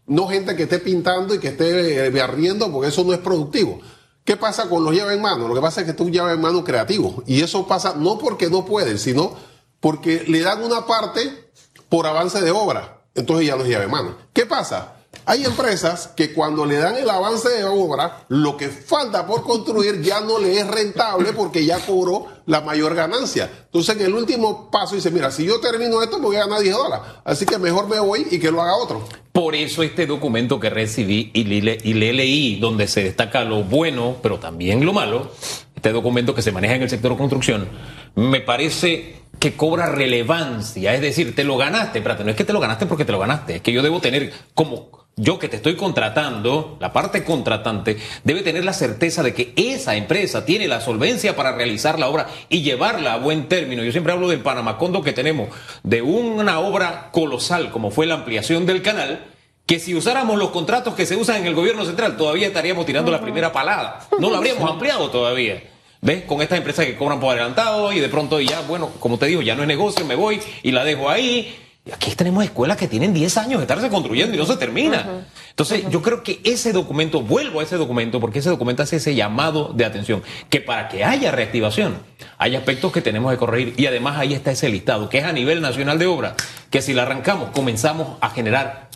No 0.08 0.28
gente 0.28 0.56
que 0.56 0.64
esté 0.64 0.80
pintando 0.80 1.34
y 1.34 1.40
que 1.40 1.50
esté 1.50 2.10
barriendo, 2.10 2.72
porque 2.72 2.90
eso 2.90 3.04
no 3.04 3.14
es 3.14 3.20
productivo. 3.20 3.80
¿Qué 4.24 4.38
pasa 4.38 4.70
con 4.70 4.84
los 4.84 4.96
llaves 4.96 5.16
en 5.16 5.22
mano? 5.22 5.48
Lo 5.48 5.56
que 5.56 5.62
pasa 5.62 5.82
es 5.82 5.88
que 5.88 5.94
tú 5.94 6.10
llaves 6.10 6.36
en 6.36 6.42
mano 6.42 6.64
creativo. 6.64 7.24
Y 7.26 7.42
eso 7.42 7.68
pasa 7.68 7.96
no 7.96 8.18
porque 8.18 8.50
no 8.50 8.66
pueden, 8.66 9.00
sino 9.00 9.36
porque 9.80 10.24
le 10.28 10.42
dan 10.42 10.64
una 10.64 10.86
parte 10.86 11.52
por 11.90 12.06
avance 12.06 12.42
de 12.42 12.52
obra. 12.52 13.02
Entonces 13.16 13.48
ya 13.48 13.56
no 13.56 13.64
es 13.64 13.70
llave 13.70 13.86
en 13.86 13.92
mano. 13.92 14.16
¿Qué 14.34 14.46
pasa? 14.46 15.01
Hay 15.26 15.46
empresas 15.46 16.08
que 16.16 16.34
cuando 16.34 16.66
le 16.66 16.78
dan 16.78 16.98
el 16.98 17.10
avance 17.10 17.50
de 17.50 17.64
obra, 17.64 18.26
lo 18.30 18.58
que 18.58 18.70
falta 18.70 19.26
por 19.28 19.44
construir 19.44 20.02
ya 20.02 20.20
no 20.22 20.40
le 20.40 20.60
es 20.60 20.68
rentable 20.68 21.32
porque 21.34 21.64
ya 21.64 21.80
cobró 21.80 22.28
la 22.48 22.62
mayor 22.62 22.96
ganancia. 22.96 23.50
Entonces 23.66 23.98
en 23.98 24.06
el 24.08 24.14
último 24.16 24.72
paso 24.72 24.96
dice, 24.96 25.12
mira, 25.12 25.30
si 25.30 25.46
yo 25.46 25.60
termino 25.60 26.02
esto 26.02 26.18
me 26.18 26.26
voy 26.26 26.38
a 26.38 26.42
ganar 26.42 26.62
10 26.62 26.76
dólares. 26.76 27.06
Así 27.24 27.46
que 27.46 27.58
mejor 27.60 27.88
me 27.88 28.00
voy 28.00 28.28
y 28.32 28.40
que 28.40 28.52
lo 28.52 28.62
haga 28.62 28.76
otro. 28.76 29.04
Por 29.32 29.56
eso 29.56 29.84
este 29.84 30.08
documento 30.08 30.60
que 30.60 30.70
recibí 30.70 31.30
y 31.34 31.44
le, 31.44 32.14
leí, 32.14 32.60
donde 32.60 32.88
se 32.88 33.04
destaca 33.04 33.44
lo 33.44 33.64
bueno, 33.64 34.18
pero 34.24 34.40
también 34.40 34.86
lo 34.86 34.92
malo, 34.92 35.32
este 35.76 35.92
documento 35.92 36.34
que 36.34 36.42
se 36.42 36.52
maneja 36.52 36.76
en 36.76 36.82
el 36.82 36.90
sector 36.90 37.16
construcción, 37.16 37.70
me 38.16 38.42
parece 38.42 39.22
que 39.40 39.56
cobra 39.56 39.88
relevancia. 39.88 40.94
Es 40.94 41.02
decir, 41.02 41.36
te 41.36 41.44
lo 41.44 41.58
ganaste, 41.58 42.00
espérate, 42.00 42.24
no 42.24 42.32
es 42.32 42.36
que 42.36 42.44
te 42.44 42.54
lo 42.54 42.60
ganaste 42.60 42.88
porque 42.88 43.06
te 43.06 43.12
lo 43.12 43.20
ganaste, 43.20 43.58
es 43.58 43.62
que 43.62 43.72
yo 43.72 43.82
debo 43.82 44.02
tener 44.02 44.34
como 44.54 45.01
yo 45.16 45.40
que 45.40 45.50
te 45.50 45.58
estoy 45.58 45.76
contratando, 45.76 46.78
la 46.80 46.94
parte 46.94 47.24
contratante, 47.24 47.98
debe 48.24 48.42
tener 48.42 48.64
la 48.64 48.74
certeza 48.74 49.22
de 49.24 49.34
que 49.34 49.54
esa 49.56 49.96
empresa 49.96 50.46
tiene 50.46 50.68
la 50.68 50.82
solvencia 50.82 51.36
para 51.36 51.52
realizar 51.52 52.00
la 52.00 52.08
obra 52.08 52.28
y 52.50 52.62
llevarla 52.62 53.14
a 53.14 53.18
buen 53.18 53.48
término. 53.48 53.84
Yo 53.84 53.92
siempre 53.92 54.14
hablo 54.14 54.30
del 54.30 54.40
Panamacondo 54.40 55.04
que 55.04 55.14
tenemos, 55.14 55.50
de 55.84 56.02
una 56.02 56.60
obra 56.60 57.10
colosal 57.12 57.72
como 57.72 57.92
fue 57.92 58.06
la 58.06 58.16
ampliación 58.16 58.66
del 58.66 58.82
canal, 58.82 59.26
que 59.66 59.80
si 59.80 59.96
usáramos 59.96 60.38
los 60.38 60.50
contratos 60.50 60.96
que 60.96 61.06
se 61.06 61.16
usan 61.16 61.38
en 61.38 61.46
el 61.46 61.56
gobierno 61.56 61.86
central, 61.86 62.18
todavía 62.18 62.48
estaríamos 62.48 62.86
tirando 62.86 63.12
la 63.12 63.22
primera 63.22 63.54
palada. 63.54 64.08
No 64.20 64.30
lo 64.30 64.38
habríamos 64.38 64.70
ampliado 64.70 65.10
todavía. 65.10 65.64
¿Ves? 66.02 66.24
Con 66.24 66.42
estas 66.42 66.58
empresas 66.58 66.88
que 66.88 66.96
cobran 66.96 67.20
por 67.20 67.30
adelantado 67.30 67.94
y 67.94 68.00
de 68.00 68.10
pronto 68.10 68.42
ya, 68.42 68.62
bueno, 68.62 68.90
como 69.00 69.20
te 69.20 69.28
digo, 69.28 69.44
ya 69.44 69.54
no 69.56 69.62
es 69.62 69.68
negocio, 69.68 70.04
me 70.04 70.16
voy 70.16 70.42
y 70.64 70.72
la 70.72 70.84
dejo 70.84 71.12
ahí 71.12 71.56
Aquí 71.92 72.14
tenemos 72.16 72.44
escuelas 72.44 72.78
que 72.78 72.88
tienen 72.88 73.12
10 73.12 73.38
años 73.38 73.60
de 73.60 73.64
estarse 73.64 73.90
construyendo 73.90 74.36
y 74.36 74.38
no 74.38 74.46
se 74.46 74.56
termina. 74.56 75.26
Entonces, 75.50 75.84
yo 75.90 76.04
creo 76.04 76.22
que 76.22 76.40
ese 76.44 76.74
documento, 76.74 77.22
vuelvo 77.22 77.60
a 77.60 77.64
ese 77.64 77.76
documento, 77.76 78.20
porque 78.20 78.38
ese 78.38 78.50
documento 78.50 78.84
hace 78.84 78.98
ese 78.98 79.16
llamado 79.16 79.72
de 79.74 79.86
atención, 79.86 80.22
que 80.50 80.62
para 80.62 80.90
que 80.90 81.04
haya 81.04 81.32
reactivación, 81.32 81.98
hay 82.38 82.56
aspectos 82.56 82.92
que 82.92 83.02
tenemos 83.02 83.32
que 83.32 83.40
corregir. 83.40 83.74
Y 83.78 83.88
además 83.88 84.18
ahí 84.18 84.36
está 84.36 84.52
ese 84.52 84.70
listado, 84.70 85.10
que 85.10 85.18
es 85.18 85.26
a 85.26 85.34
nivel 85.34 85.60
nacional 85.60 85.98
de 85.98 86.06
obra, 86.06 86.36
que 86.70 86.84
si 86.84 86.94
la 86.94 87.02
arrancamos, 87.02 87.50
comenzamos 87.50 88.18
a 88.22 88.30
generar 88.30 88.92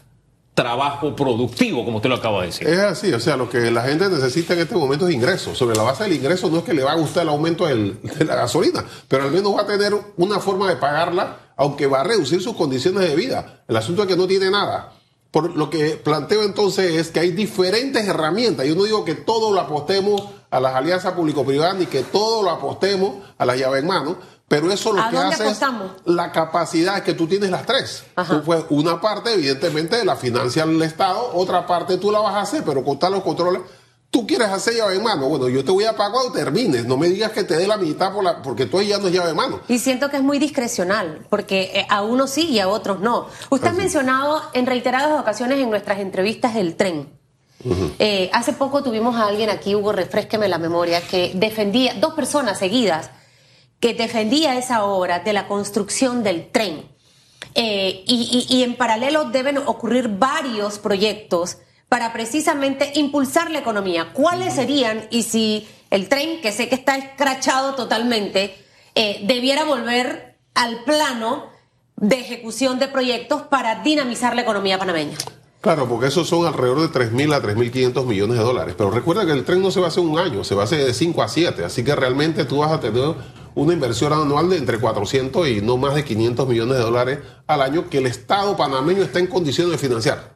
trabajo 0.53 1.15
productivo, 1.15 1.83
como 1.85 1.97
usted 1.97 2.09
lo 2.09 2.15
acaba 2.15 2.41
de 2.41 2.47
decir. 2.47 2.67
Es 2.67 2.79
así, 2.79 3.11
o 3.11 3.19
sea, 3.19 3.35
lo 3.35 3.49
que 3.49 3.71
la 3.71 3.81
gente 3.81 4.07
necesita 4.09 4.53
en 4.53 4.59
este 4.59 4.75
momento 4.75 5.07
es 5.07 5.13
ingresos. 5.13 5.57
Sobre 5.57 5.75
la 5.75 5.83
base 5.83 6.03
del 6.03 6.13
ingreso 6.13 6.51
no 6.51 6.59
es 6.59 6.63
que 6.63 6.73
le 6.73 6.83
va 6.83 6.91
a 6.91 6.95
gustar 6.95 7.23
el 7.23 7.29
aumento 7.29 7.65
de 7.65 7.97
la 8.25 8.35
gasolina, 8.35 8.85
pero 9.07 9.23
al 9.23 9.31
menos 9.31 9.55
va 9.55 9.63
a 9.63 9.65
tener 9.65 9.93
una 10.17 10.39
forma 10.39 10.69
de 10.69 10.75
pagarla 10.75 11.39
aunque 11.57 11.87
va 11.87 12.01
a 12.01 12.03
reducir 12.03 12.41
sus 12.41 12.55
condiciones 12.55 13.07
de 13.07 13.15
vida. 13.15 13.63
El 13.67 13.77
asunto 13.77 14.03
es 14.03 14.07
que 14.07 14.17
no 14.17 14.27
tiene 14.27 14.49
nada. 14.49 14.93
Por 15.31 15.55
lo 15.55 15.69
que 15.69 15.97
planteo 15.97 16.43
entonces 16.43 16.95
es 16.95 17.11
que 17.11 17.19
hay 17.19 17.31
diferentes 17.31 18.07
herramientas. 18.07 18.65
Yo 18.65 18.75
no 18.75 18.83
digo 18.83 19.03
que 19.03 19.15
todo 19.15 19.51
lo 19.51 19.59
apostemos 19.59 20.23
a 20.49 20.59
las 20.59 20.75
alianzas 20.75 21.13
público-privadas 21.13 21.75
ni 21.75 21.85
que 21.85 22.03
todo 22.03 22.41
lo 22.41 22.51
apostemos 22.51 23.15
a 23.37 23.45
la 23.45 23.55
llave 23.57 23.79
en 23.79 23.87
mano, 23.87 24.17
pero 24.47 24.71
eso 24.71 24.93
lo 24.93 25.09
que 25.09 25.17
hace 25.17 25.49
es 25.49 25.59
la 26.05 26.31
capacidad 26.31 27.03
que 27.03 27.13
tú 27.13 27.27
tienes 27.27 27.49
las 27.49 27.65
tres. 27.65 28.03
pues, 28.45 28.65
una 28.69 29.01
parte, 29.01 29.33
evidentemente, 29.33 30.05
la 30.05 30.15
financia 30.15 30.63
el 30.63 30.81
Estado, 30.81 31.31
otra 31.33 31.65
parte 31.65 31.97
tú 31.97 32.11
la 32.11 32.19
vas 32.19 32.35
a 32.35 32.41
hacer, 32.41 32.63
pero 32.63 32.83
con 32.83 32.97
los 33.11 33.23
controles 33.23 33.61
tú 34.15 34.25
quieres 34.25 34.47
hacer 34.47 34.75
llave 34.75 34.95
en 34.95 35.03
mano, 35.03 35.27
bueno, 35.27 35.49
yo 35.49 35.65
te 35.65 35.71
voy 35.71 35.83
a 35.83 35.91
pagar 35.91 36.13
cuando 36.13 36.31
termines, 36.31 36.85
no 36.85 36.95
me 36.95 37.09
digas 37.09 37.33
que 37.33 37.43
te 37.43 37.57
dé 37.57 37.67
la 37.67 37.75
mitad 37.75 38.13
por 38.13 38.23
la, 38.23 38.41
porque 38.41 38.65
tú 38.65 38.81
ya 38.81 38.97
no 38.97 39.07
es 39.07 39.13
llave 39.13 39.31
en 39.31 39.35
mano. 39.35 39.59
Y 39.67 39.77
siento 39.77 40.09
que 40.09 40.15
es 40.15 40.23
muy 40.23 40.39
discrecional, 40.39 41.25
porque 41.29 41.71
eh, 41.73 41.85
a 41.89 42.01
unos 42.01 42.29
sí 42.29 42.47
y 42.47 42.61
a 42.61 42.69
otros 42.69 43.01
no. 43.01 43.27
Usted 43.49 43.67
ha 43.67 43.73
mencionado 43.73 44.41
en 44.53 44.67
reiteradas 44.67 45.19
ocasiones 45.19 45.59
en 45.59 45.69
nuestras 45.69 45.99
entrevistas 45.99 46.55
el 46.55 46.77
tren. 46.77 47.09
Eh, 47.99 48.29
hace 48.31 48.53
poco 48.53 48.83
tuvimos 48.83 49.17
a 49.17 49.27
alguien 49.27 49.49
aquí, 49.49 49.75
Hugo, 49.75 49.91
refresqueme 49.91 50.47
la 50.47 50.59
memoria, 50.59 51.01
que 51.01 51.33
defendía, 51.35 51.95
dos 51.95 52.13
personas 52.13 52.57
seguidas, 52.57 53.11
que 53.81 53.95
defendía 53.95 54.57
esa 54.57 54.85
obra 54.85 55.19
de 55.19 55.33
la 55.33 55.49
construcción 55.49 56.23
del 56.23 56.51
tren. 56.51 56.89
Eh, 57.53 58.05
y 58.07 58.63
en 58.63 58.77
paralelo 58.77 59.25
deben 59.25 59.57
ocurrir 59.57 60.07
varios 60.07 60.79
proyectos 60.79 61.57
para 61.95 62.11
precisamente 62.11 62.91
impulsar 62.95 63.51
la 63.51 63.59
economía. 63.59 64.11
¿Cuáles 64.11 64.55
serían 64.55 65.07
y 65.11 65.23
si 65.23 65.65
el 65.89 66.09
tren, 66.09 66.41
que 66.41 66.51
sé 66.51 66.67
que 66.67 66.75
está 66.75 66.97
escrachado 66.97 67.73
totalmente, 67.75 68.53
eh, 68.95 69.23
debiera 69.25 69.63
volver 69.63 70.35
al 70.55 70.83
plano 70.83 71.45
de 71.95 72.19
ejecución 72.19 72.79
de 72.79 72.89
proyectos 72.89 73.43
para 73.43 73.81
dinamizar 73.81 74.35
la 74.35 74.41
economía 74.41 74.77
panameña? 74.77 75.15
Claro, 75.61 75.87
porque 75.87 76.07
esos 76.07 76.27
son 76.27 76.45
alrededor 76.45 76.81
de 76.81 76.89
3.000 76.89 77.33
a 77.33 77.41
3.500 77.41 78.05
millones 78.05 78.39
de 78.39 78.43
dólares. 78.43 78.75
Pero 78.77 78.91
recuerda 78.91 79.25
que 79.25 79.31
el 79.31 79.45
tren 79.45 79.61
no 79.61 79.71
se 79.71 79.79
va 79.79 79.85
a 79.85 79.87
hacer 79.87 80.03
un 80.03 80.19
año, 80.19 80.43
se 80.43 80.53
va 80.53 80.63
a 80.63 80.65
hacer 80.65 80.85
de 80.85 80.93
5 80.93 81.23
a 81.23 81.29
7. 81.29 81.63
Así 81.63 81.85
que 81.85 81.95
realmente 81.95 82.43
tú 82.43 82.57
vas 82.57 82.73
a 82.73 82.81
tener 82.81 83.15
una 83.55 83.71
inversión 83.71 84.11
anual 84.11 84.49
de 84.49 84.57
entre 84.57 84.79
400 84.79 85.47
y 85.47 85.61
no 85.61 85.77
más 85.77 85.95
de 85.95 86.03
500 86.03 86.45
millones 86.45 86.75
de 86.75 86.83
dólares 86.83 87.19
al 87.47 87.61
año 87.61 87.89
que 87.89 87.99
el 87.99 88.07
Estado 88.07 88.57
panameño 88.57 89.01
está 89.01 89.19
en 89.19 89.27
condiciones 89.27 89.71
de 89.71 89.77
financiar 89.77 90.34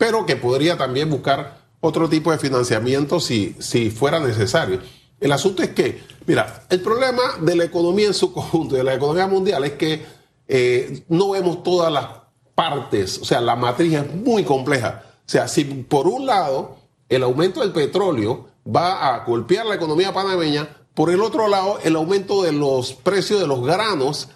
pero 0.00 0.24
que 0.24 0.34
podría 0.34 0.78
también 0.78 1.10
buscar 1.10 1.58
otro 1.80 2.08
tipo 2.08 2.32
de 2.32 2.38
financiamiento 2.38 3.20
si, 3.20 3.54
si 3.58 3.90
fuera 3.90 4.18
necesario. 4.18 4.80
El 5.20 5.30
asunto 5.30 5.62
es 5.62 5.72
que, 5.72 6.02
mira, 6.24 6.64
el 6.70 6.80
problema 6.80 7.20
de 7.42 7.54
la 7.54 7.64
economía 7.64 8.06
en 8.06 8.14
su 8.14 8.32
conjunto, 8.32 8.76
de 8.76 8.82
la 8.82 8.94
economía 8.94 9.26
mundial, 9.26 9.62
es 9.64 9.72
que 9.72 10.06
eh, 10.48 11.04
no 11.08 11.32
vemos 11.32 11.62
todas 11.62 11.92
las 11.92 12.06
partes, 12.54 13.18
o 13.18 13.26
sea, 13.26 13.42
la 13.42 13.56
matriz 13.56 13.92
es 13.92 14.14
muy 14.14 14.42
compleja. 14.42 15.02
O 15.04 15.28
sea, 15.28 15.46
si 15.48 15.64
por 15.64 16.08
un 16.08 16.24
lado 16.24 16.78
el 17.10 17.22
aumento 17.22 17.60
del 17.60 17.72
petróleo 17.72 18.46
va 18.66 19.14
a 19.14 19.26
golpear 19.26 19.66
la 19.66 19.74
economía 19.74 20.14
panameña, 20.14 20.78
por 20.94 21.10
el 21.10 21.20
otro 21.20 21.46
lado 21.46 21.78
el 21.84 21.94
aumento 21.94 22.42
de 22.42 22.52
los 22.52 22.94
precios 22.94 23.38
de 23.38 23.46
los 23.46 23.62
granos 23.62 24.30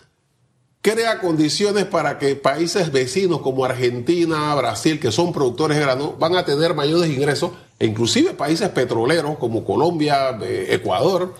crea 0.84 1.18
condiciones 1.18 1.86
para 1.86 2.18
que 2.18 2.36
países 2.36 2.92
vecinos 2.92 3.40
como 3.40 3.64
Argentina, 3.64 4.54
Brasil, 4.54 5.00
que 5.00 5.10
son 5.10 5.32
productores 5.32 5.78
de 5.78 5.82
grano, 5.82 6.14
van 6.18 6.36
a 6.36 6.44
tener 6.44 6.74
mayores 6.74 7.10
ingresos, 7.10 7.52
e 7.78 7.86
inclusive 7.86 8.34
países 8.34 8.68
petroleros 8.68 9.38
como 9.38 9.64
Colombia, 9.64 10.38
eh, 10.42 10.66
Ecuador, 10.72 11.34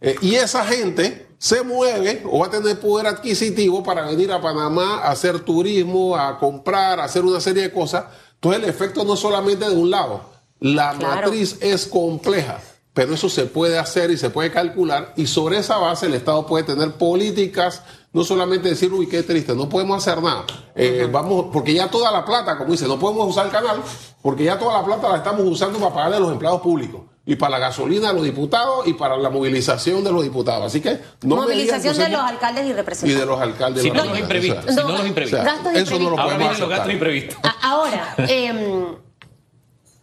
eh, 0.00 0.16
y 0.22 0.36
esa 0.36 0.64
gente 0.64 1.26
se 1.36 1.62
mueve 1.62 2.22
o 2.24 2.38
va 2.38 2.46
a 2.46 2.50
tener 2.50 2.80
poder 2.80 3.06
adquisitivo 3.06 3.82
para 3.82 4.06
venir 4.06 4.32
a 4.32 4.40
Panamá 4.40 5.00
a 5.02 5.10
hacer 5.10 5.40
turismo, 5.40 6.16
a 6.16 6.38
comprar, 6.38 6.98
a 6.98 7.04
hacer 7.04 7.22
una 7.22 7.40
serie 7.40 7.64
de 7.64 7.72
cosas. 7.72 8.06
Entonces 8.36 8.62
el 8.62 8.70
efecto 8.70 9.04
no 9.04 9.12
es 9.12 9.20
solamente 9.20 9.68
de 9.68 9.76
un 9.76 9.90
lado, 9.90 10.22
la 10.58 10.94
matriz 10.94 11.58
es 11.60 11.84
compleja 11.84 12.62
pero 12.96 13.12
eso 13.12 13.28
se 13.28 13.44
puede 13.44 13.78
hacer 13.78 14.10
y 14.10 14.16
se 14.16 14.30
puede 14.30 14.50
calcular 14.50 15.12
y 15.16 15.26
sobre 15.26 15.58
esa 15.58 15.76
base 15.76 16.06
el 16.06 16.14
Estado 16.14 16.46
puede 16.46 16.64
tener 16.64 16.92
políticas, 16.92 17.82
no 18.16 18.24
solamente 18.24 18.70
decir, 18.70 18.90
uy, 18.94 19.06
qué 19.06 19.22
triste, 19.22 19.54
no 19.54 19.68
podemos 19.68 19.98
hacer 19.98 20.22
nada, 20.22 20.46
eh, 20.74 21.06
vamos, 21.12 21.48
porque 21.52 21.74
ya 21.74 21.90
toda 21.90 22.10
la 22.10 22.24
plata, 22.24 22.56
como 22.56 22.72
dice, 22.72 22.88
no 22.88 22.98
podemos 22.98 23.28
usar 23.28 23.44
el 23.44 23.52
canal, 23.52 23.82
porque 24.22 24.42
ya 24.42 24.58
toda 24.58 24.80
la 24.80 24.86
plata 24.86 25.10
la 25.10 25.18
estamos 25.18 25.42
usando 25.42 25.78
para 25.78 25.92
pagarle 25.92 26.16
a 26.16 26.20
los 26.20 26.32
empleados 26.32 26.62
públicos 26.62 27.02
y 27.26 27.36
para 27.36 27.50
la 27.50 27.58
gasolina 27.58 28.08
de 28.08 28.14
los 28.14 28.24
diputados 28.24 28.86
y 28.86 28.94
para 28.94 29.18
la 29.18 29.28
movilización 29.28 30.02
de 30.02 30.12
los 30.12 30.22
diputados. 30.22 30.64
Así 30.64 30.80
que 30.80 30.98
no 31.24 31.36
movilización 31.36 31.94
de 31.98 32.08
los 32.08 32.22
alcaldes 32.22 32.66
y 32.66 32.72
representantes. 32.72 33.16
Y 33.16 33.20
de 33.20 33.26
los 33.26 33.38
alcaldes. 33.38 33.82
Si 33.82 33.90
no 33.90 34.04
los 34.04 34.18
imprevistos. 34.18 34.64
si 34.66 34.74
no 34.76 34.88
los 34.88 35.06
imprevistos. 35.06 35.46
eso 35.74 35.98
no 35.98 36.10
lo 36.10 36.16
podemos 36.16 36.58
los 36.58 36.68
gastos 36.70 36.92
imprevistos. 36.92 37.36
Ahora, 37.60 38.14
em, 38.16 38.96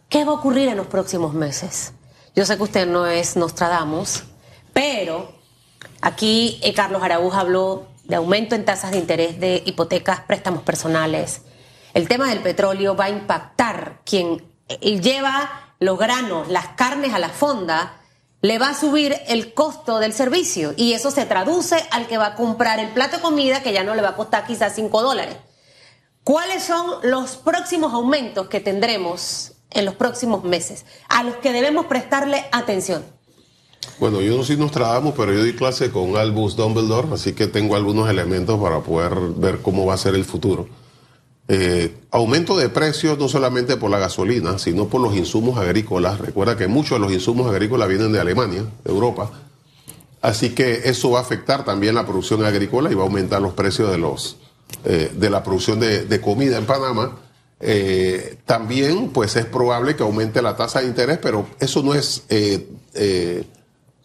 ¿qué 0.08 0.24
va 0.24 0.30
a 0.30 0.34
ocurrir 0.34 0.68
en 0.68 0.76
los 0.76 0.86
próximos 0.86 1.34
meses? 1.34 1.94
Yo 2.36 2.46
sé 2.46 2.56
que 2.56 2.62
usted 2.62 2.86
no 2.86 3.06
es 3.06 3.36
Nostradamus, 3.36 4.22
pero 4.72 5.32
aquí 6.00 6.60
eh, 6.62 6.72
Carlos 6.74 7.02
Araúz 7.02 7.34
habló 7.34 7.93
de 8.04 8.16
aumento 8.16 8.54
en 8.54 8.64
tasas 8.64 8.90
de 8.92 8.98
interés 8.98 9.40
de 9.40 9.62
hipotecas, 9.66 10.20
préstamos 10.20 10.62
personales. 10.62 11.42
El 11.94 12.08
tema 12.08 12.28
del 12.28 12.40
petróleo 12.40 12.96
va 12.96 13.06
a 13.06 13.10
impactar 13.10 14.00
quien 14.04 14.50
eh, 14.68 15.00
lleva 15.00 15.74
los 15.78 15.98
granos, 15.98 16.48
las 16.48 16.68
carnes 16.68 17.14
a 17.14 17.18
la 17.18 17.28
fonda, 17.28 18.00
le 18.40 18.58
va 18.58 18.70
a 18.70 18.74
subir 18.74 19.16
el 19.26 19.54
costo 19.54 19.98
del 20.00 20.12
servicio 20.12 20.74
y 20.76 20.92
eso 20.92 21.10
se 21.10 21.24
traduce 21.24 21.76
al 21.90 22.06
que 22.06 22.18
va 22.18 22.26
a 22.26 22.34
comprar 22.34 22.78
el 22.78 22.88
plato 22.88 23.16
de 23.16 23.22
comida 23.22 23.62
que 23.62 23.72
ya 23.72 23.84
no 23.84 23.94
le 23.94 24.02
va 24.02 24.10
a 24.10 24.16
costar 24.16 24.46
quizás 24.46 24.74
5 24.74 25.02
dólares. 25.02 25.36
¿Cuáles 26.24 26.62
son 26.62 27.00
los 27.02 27.36
próximos 27.36 27.94
aumentos 27.94 28.48
que 28.48 28.60
tendremos 28.60 29.52
en 29.70 29.84
los 29.84 29.94
próximos 29.94 30.44
meses, 30.44 30.84
a 31.08 31.22
los 31.22 31.36
que 31.36 31.52
debemos 31.52 31.86
prestarle 31.86 32.44
atención? 32.52 33.04
Bueno, 34.00 34.20
yo 34.20 34.36
no 34.36 34.42
soy 34.42 34.56
Nostradamus, 34.56 35.14
pero 35.16 35.32
yo 35.32 35.44
di 35.44 35.52
clase 35.52 35.90
con 35.90 36.16
Albus 36.16 36.56
Dumbledore, 36.56 37.14
así 37.14 37.32
que 37.32 37.46
tengo 37.46 37.76
algunos 37.76 38.10
elementos 38.10 38.60
para 38.60 38.80
poder 38.80 39.14
ver 39.36 39.60
cómo 39.62 39.86
va 39.86 39.94
a 39.94 39.98
ser 39.98 40.16
el 40.16 40.24
futuro. 40.24 40.66
Eh, 41.46 41.94
aumento 42.10 42.56
de 42.56 42.70
precios 42.70 43.18
no 43.18 43.28
solamente 43.28 43.76
por 43.76 43.90
la 43.90 43.98
gasolina, 43.98 44.58
sino 44.58 44.88
por 44.88 45.00
los 45.00 45.14
insumos 45.14 45.58
agrícolas. 45.58 46.18
Recuerda 46.18 46.56
que 46.56 46.66
muchos 46.66 46.98
de 46.98 47.04
los 47.04 47.12
insumos 47.12 47.48
agrícolas 47.48 47.88
vienen 47.88 48.12
de 48.12 48.20
Alemania, 48.20 48.64
de 48.82 48.90
Europa. 48.90 49.30
Así 50.22 50.50
que 50.50 50.88
eso 50.88 51.10
va 51.10 51.20
a 51.20 51.22
afectar 51.22 51.64
también 51.64 51.94
la 51.94 52.04
producción 52.04 52.44
agrícola 52.44 52.90
y 52.90 52.94
va 52.94 53.02
a 53.02 53.06
aumentar 53.06 53.40
los 53.42 53.52
precios 53.52 53.90
de, 53.90 53.98
los, 53.98 54.38
eh, 54.84 55.12
de 55.14 55.30
la 55.30 55.44
producción 55.44 55.78
de, 55.78 56.20
comida 56.20 56.56
en 56.58 56.64
Panamá. 56.64 57.18
Eh, 57.60 58.38
también, 58.44 59.10
pues 59.10 59.36
es 59.36 59.44
probable 59.44 59.94
que 59.94 60.02
aumente 60.02 60.42
la 60.42 60.56
tasa 60.56 60.80
de 60.80 60.86
interés, 60.86 61.18
pero 61.22 61.46
eso 61.60 61.82
no 61.82 61.94
es 61.94 62.24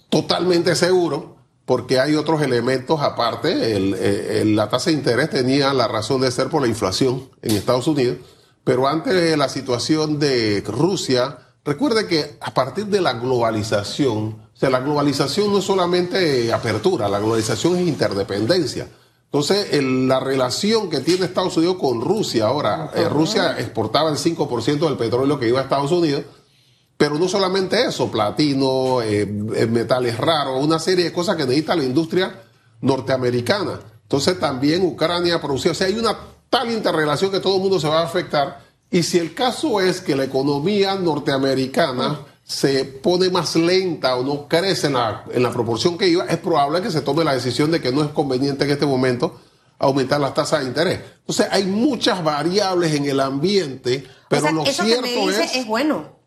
totalmente 0.10 0.76
seguro 0.76 1.38
porque 1.66 2.00
hay 2.00 2.16
otros 2.16 2.42
elementos 2.42 3.00
aparte. 3.00 3.80
la 4.46 4.70
tasa 4.70 4.90
de 4.90 4.96
interés 4.96 5.30
tenía 5.30 5.72
la 5.72 5.88
razón 5.88 6.22
de 6.22 6.32
ser 6.32 6.50
por 6.50 6.64
la 6.64 6.68
inflación 6.68 7.30
en 7.44 7.56
Estados 7.56 7.86
Unidos, 7.86 8.18
pero 8.64 8.88
antes 8.88 9.14
de 9.14 9.38
la 9.38 9.50
situación 9.50 10.18
de 10.18 10.64
Rusia, 10.66 11.38
recuerde 11.64 12.08
que 12.08 12.38
a 12.42 12.56
partir 12.56 12.88
de 12.88 13.02
la 13.02 13.14
globalización, 13.14 14.40
o 14.52 14.58
sea, 14.60 14.72
la 14.72 14.80
globalización 14.80 15.52
no 15.52 15.60
es 15.60 15.66
solamente 15.66 16.52
apertura, 16.52 17.08
la 17.08 17.20
globalización 17.20 17.76
es 17.76 17.88
interdependencia. 17.88 18.88
Entonces, 19.26 19.68
la 19.84 20.20
relación 20.20 20.90
que 20.90 21.02
tiene 21.02 21.26
Estados 21.26 21.56
Unidos 21.56 21.78
con 21.80 22.02
Rusia, 22.02 22.48
ahora, 22.48 22.90
eh, 22.96 23.08
Rusia 23.08 23.60
exportaba 23.60 24.10
el 24.10 24.18
5% 24.18 24.88
del 24.88 24.98
petróleo 24.98 25.40
que 25.40 25.48
iba 25.48 25.60
a 25.60 25.64
Estados 25.64 25.92
Unidos, 25.92 26.24
pero 27.00 27.18
no 27.18 27.30
solamente 27.30 27.86
eso, 27.86 28.12
platino, 28.12 29.02
eh, 29.02 29.22
eh, 29.22 29.68
metales 29.68 30.18
raros, 30.18 30.62
una 30.62 30.80
serie 30.80 31.06
de 31.06 31.14
cosas 31.14 31.38
que 31.38 31.46
necesita 31.46 31.74
la 31.74 31.86
industria 31.86 32.42
norteamericana. 32.82 33.80
Entonces 34.02 34.38
también 34.38 34.84
Ucrania 34.84 35.40
producía, 35.40 35.72
o 35.72 35.74
sea, 35.74 35.88
hay 35.88 35.98
una 35.98 36.18
tal 36.50 36.70
interrelación 36.70 37.32
que 37.32 37.40
todo 37.40 37.56
el 37.56 37.62
mundo 37.62 37.80
se 37.80 37.88
va 37.88 38.02
a 38.02 38.04
afectar. 38.04 38.66
Y 38.92 39.04
si 39.04 39.18
el 39.18 39.34
caso 39.34 39.80
es 39.80 40.02
que 40.02 40.14
la 40.14 40.26
economía 40.26 40.96
norteamericana 40.96 42.20
se 42.44 42.84
pone 42.84 43.30
más 43.30 43.56
lenta 43.56 44.18
o 44.18 44.24
no 44.26 44.50
crece 44.50 44.88
en 44.88 44.94
la, 44.96 45.24
en 45.32 45.42
la 45.42 45.54
proporción 45.54 45.98
que 45.98 46.10
iba, 46.10 46.26
es 46.26 46.40
probable 46.40 46.82
que 46.82 46.92
se 46.92 47.00
tome 47.00 47.24
la 47.24 47.34
decisión 47.34 47.72
de 47.72 47.80
que 47.80 47.94
no 47.94 48.04
es 48.04 48.10
conveniente 48.10 48.66
en 48.66 48.72
este 48.72 48.86
momento 48.86 49.40
aumentar 49.78 50.20
las 50.20 50.34
tasas 50.34 50.64
de 50.64 50.66
interés. 50.68 51.00
Entonces 51.22 51.48
hay 51.50 51.64
muchas 51.64 52.22
variables 52.22 52.94
en 52.94 53.06
el 53.06 53.22
ambiente, 53.22 54.06
pero 54.28 54.52
lo 54.52 54.66
cierto 54.66 55.32
es, 55.32 55.56
es 55.56 55.66
bueno. 55.66 56.19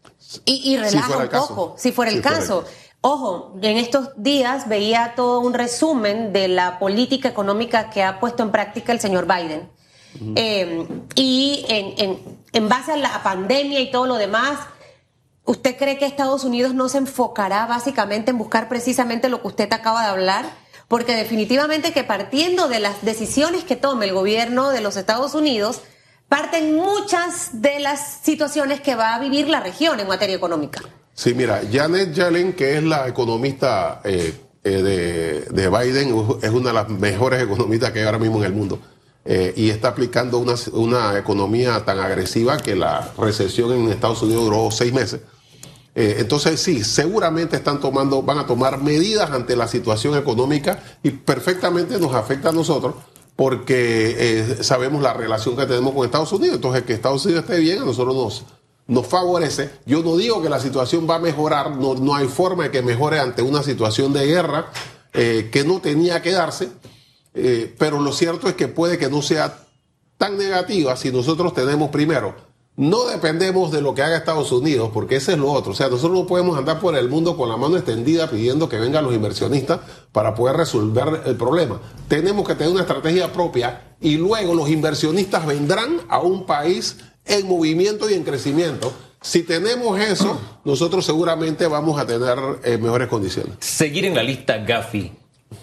Y, 0.45 0.77
relaja 0.77 1.19
un 1.19 1.29
poco, 1.29 1.75
si 1.77 1.93
fuera 1.93 2.11
el 2.11 2.23
caso. 2.23 2.65
Ojo, 3.05 3.57
en 3.61 3.79
estos 3.79 4.11
días 4.17 4.69
veía 4.69 5.15
todo 5.17 5.41
un 5.41 5.55
resumen 5.55 6.33
de 6.33 6.47
la 6.47 6.79
política 6.79 7.29
económica 7.29 7.91
que 7.91 8.05
ha 8.05 8.21
puesto 8.21 8.45
en 8.45 8.53
práctica 8.53 8.93
el 8.93 9.01
señor 9.01 9.27
Biden. 9.27 9.69
Eh, 10.37 10.87
y 11.17 11.65
en, 11.69 12.69
base 12.69 12.93
a 12.93 12.97
la 12.97 13.23
pandemia 13.25 13.81
y 13.81 13.91
todo 13.91 14.07
lo 14.07 14.15
demás, 14.15 14.61
¿usted 15.45 15.77
cree 15.77 15.99
que 15.99 16.07
Estados 16.07 16.45
Unidos 16.45 16.75
no 16.75 16.89
se 16.89 16.99
enfocará 16.99 17.67
básicamente 17.67 18.31
en 18.31 18.39
buscar 18.39 18.69
precisamente 18.69 19.29
lo 19.29 19.43
que 19.43 19.49
usted 19.49 19.73
acaba 19.73 20.03
de 20.03 20.09
hablar? 20.09 20.47
Porque 20.87 21.17
definitivamente 21.17 21.93
que 21.93 22.05
partiendo 22.05 22.69
de 22.69 22.79
las 22.79 23.03
decisiones 23.03 23.65
que 23.65 23.75
tome 23.75 24.07
el 24.07 24.13
gobierno 24.13 24.71
de 24.71 24.81
los 24.81 24.97
Estados 24.97 25.35
Unidos, 25.35 25.81
parten 26.33 26.75
muchas 26.77 27.61
de 27.61 27.79
las 27.79 28.21
situaciones 28.23 28.81
que 28.81 28.95
va 28.95 29.15
a 29.15 29.19
vivir 29.19 29.51
la 29.51 29.61
región 29.61 30.01
en 30.01 30.09
materia 30.09 30.35
económica. 30.35 30.81
Sí, 31.13 31.35
mira, 31.35 31.61
Janet 31.71 32.15
Yellen, 32.15 32.55
que 32.55 32.79
es 32.79 32.83
la 32.83 33.07
economista 33.07 34.01
eh, 34.03 34.33
eh, 34.65 35.45
de, 35.51 35.69
Biden, 35.69 36.17
es 36.41 36.51
una 36.51 36.69
de 36.69 36.73
las 36.73 36.89
mejores 36.89 37.43
economistas 37.43 37.91
que 37.91 37.99
hay 37.99 38.07
ahora 38.07 38.19
mismo 38.19 38.39
en 38.39 38.45
el 38.45 38.55
mundo. 38.55 38.79
Eh, 39.27 39.53
y 39.59 39.69
está 39.69 39.89
aplicando 39.89 40.39
una, 40.39 40.55
una, 40.73 41.19
economía 41.19 41.85
tan 41.85 41.99
agresiva 41.99 42.57
que 42.57 42.77
la 42.77 43.13
recesión 43.19 43.71
en 43.73 43.91
Estados 43.91 44.23
Unidos 44.23 44.45
duró 44.45 44.71
seis 44.71 44.91
meses. 44.91 45.21
entonces 45.95 46.59
sí, 46.63 46.83
seguramente 46.83 47.57
están 47.57 47.79
tomando, 47.79 48.23
van 48.23 48.39
a 48.39 48.47
tomar 48.47 48.79
medidas 48.79 49.31
ante 49.33 49.55
la 49.55 49.69
situación 49.69 50.17
económica 50.17 50.83
y 51.03 51.11
perfectamente 51.11 51.99
nos 51.99 52.15
afecta 52.15 52.49
a 52.49 52.53
nosotros 52.53 52.95
porque 53.43 54.15
eh, 54.21 54.63
sabemos 54.63 55.03
la 55.03 55.15
relación 55.15 55.57
que 55.57 55.67
tenemos 55.67 55.93
con 55.95 56.05
Estados 56.05 56.31
Unidos. 56.31 56.55
Entonces, 56.55 56.85
que 56.85 56.93
Estados 56.93 57.25
Unidos 57.27 57.43
esté 57.43 57.59
bien 57.59 57.83
a 57.83 57.85
nosotros 57.85 58.15
nos, 58.15 58.45
nos 58.87 59.05
favorece. 59.05 59.69
Yo 59.85 60.01
no 60.05 60.17
digo 60.17 60.41
que 60.41 60.49
la 60.49 60.61
situación 60.61 61.09
va 61.11 61.17
a 61.17 61.19
mejorar, 61.19 61.73
no, 61.73 61.97
no 61.97 62.15
hay 62.15 62.29
forma 62.29 62.63
de 62.63 62.71
que 62.71 62.83
mejore 62.83 63.19
ante 63.19 63.43
una 63.43 63.65
situación 63.65 64.13
de 64.13 64.27
guerra 64.27 64.71
eh, 65.13 65.49
que 65.51 65.65
no 65.65 65.81
tenía 65.81 66.23
que 66.23 66.31
darse, 66.31 66.69
eh, 67.35 67.75
pero 67.81 68.01
lo 68.01 68.13
cierto 68.13 68.47
es 68.47 68.55
que 68.55 68.69
puede 68.69 68.97
que 68.97 69.11
no 69.11 69.23
sea 69.23 69.67
tan 70.19 70.39
negativa 70.39 70.97
si 70.97 71.11
nosotros 71.11 71.53
tenemos 71.53 71.91
primero 71.91 72.37
no 72.77 73.05
dependemos 73.05 73.71
de 73.71 73.83
lo 73.83 73.95
que 73.95 74.03
haga 74.03 74.17
Estados 74.17 74.51
Unidos, 74.51 74.91
porque 74.95 75.17
ese 75.17 75.33
es 75.33 75.39
lo 75.39 75.51
otro. 75.53 75.73
O 75.73 75.75
sea, 75.75 75.89
nosotros 75.89 76.19
no 76.19 76.27
podemos 76.27 76.57
andar 76.57 76.81
por 76.81 76.97
el 76.97 77.09
mundo 77.09 77.37
con 77.37 77.49
la 77.49 77.57
mano 77.57 77.77
extendida 77.77 78.31
pidiendo 78.31 78.69
que 78.69 78.79
vengan 78.79 79.05
los 79.05 79.15
inversionistas 79.15 79.81
para 80.11 80.35
poder 80.35 80.57
resolver 80.57 81.23
el 81.27 81.37
problema. 81.37 81.81
Tenemos 82.09 82.49
que 82.49 82.55
tener 82.55 82.73
una 82.73 82.83
estrategia 82.83 83.31
propia 83.33 83.97
y 84.01 84.17
luego 84.17 84.55
los 84.55 84.71
inversionistas 84.71 85.47
vendrán 85.47 86.01
a 86.09 86.21
un 86.21 86.47
país 86.47 86.97
en 87.27 87.47
movimiento 87.47 88.09
y 88.09 88.15
en 88.15 88.25
crecimiento. 88.25 88.93
Si 89.21 89.43
tenemos 89.43 90.01
eso, 90.01 90.41
nosotros 90.65 91.05
seguramente 91.05 91.67
vamos 91.67 92.01
a 92.01 92.07
tener 92.07 92.39
eh, 92.65 92.79
mejores 92.79 93.09
condiciones. 93.09 93.53
Seguir 93.61 94.07
en 94.07 94.15
la 94.15 94.23
lista 94.23 94.57
Gafi, 94.57 95.13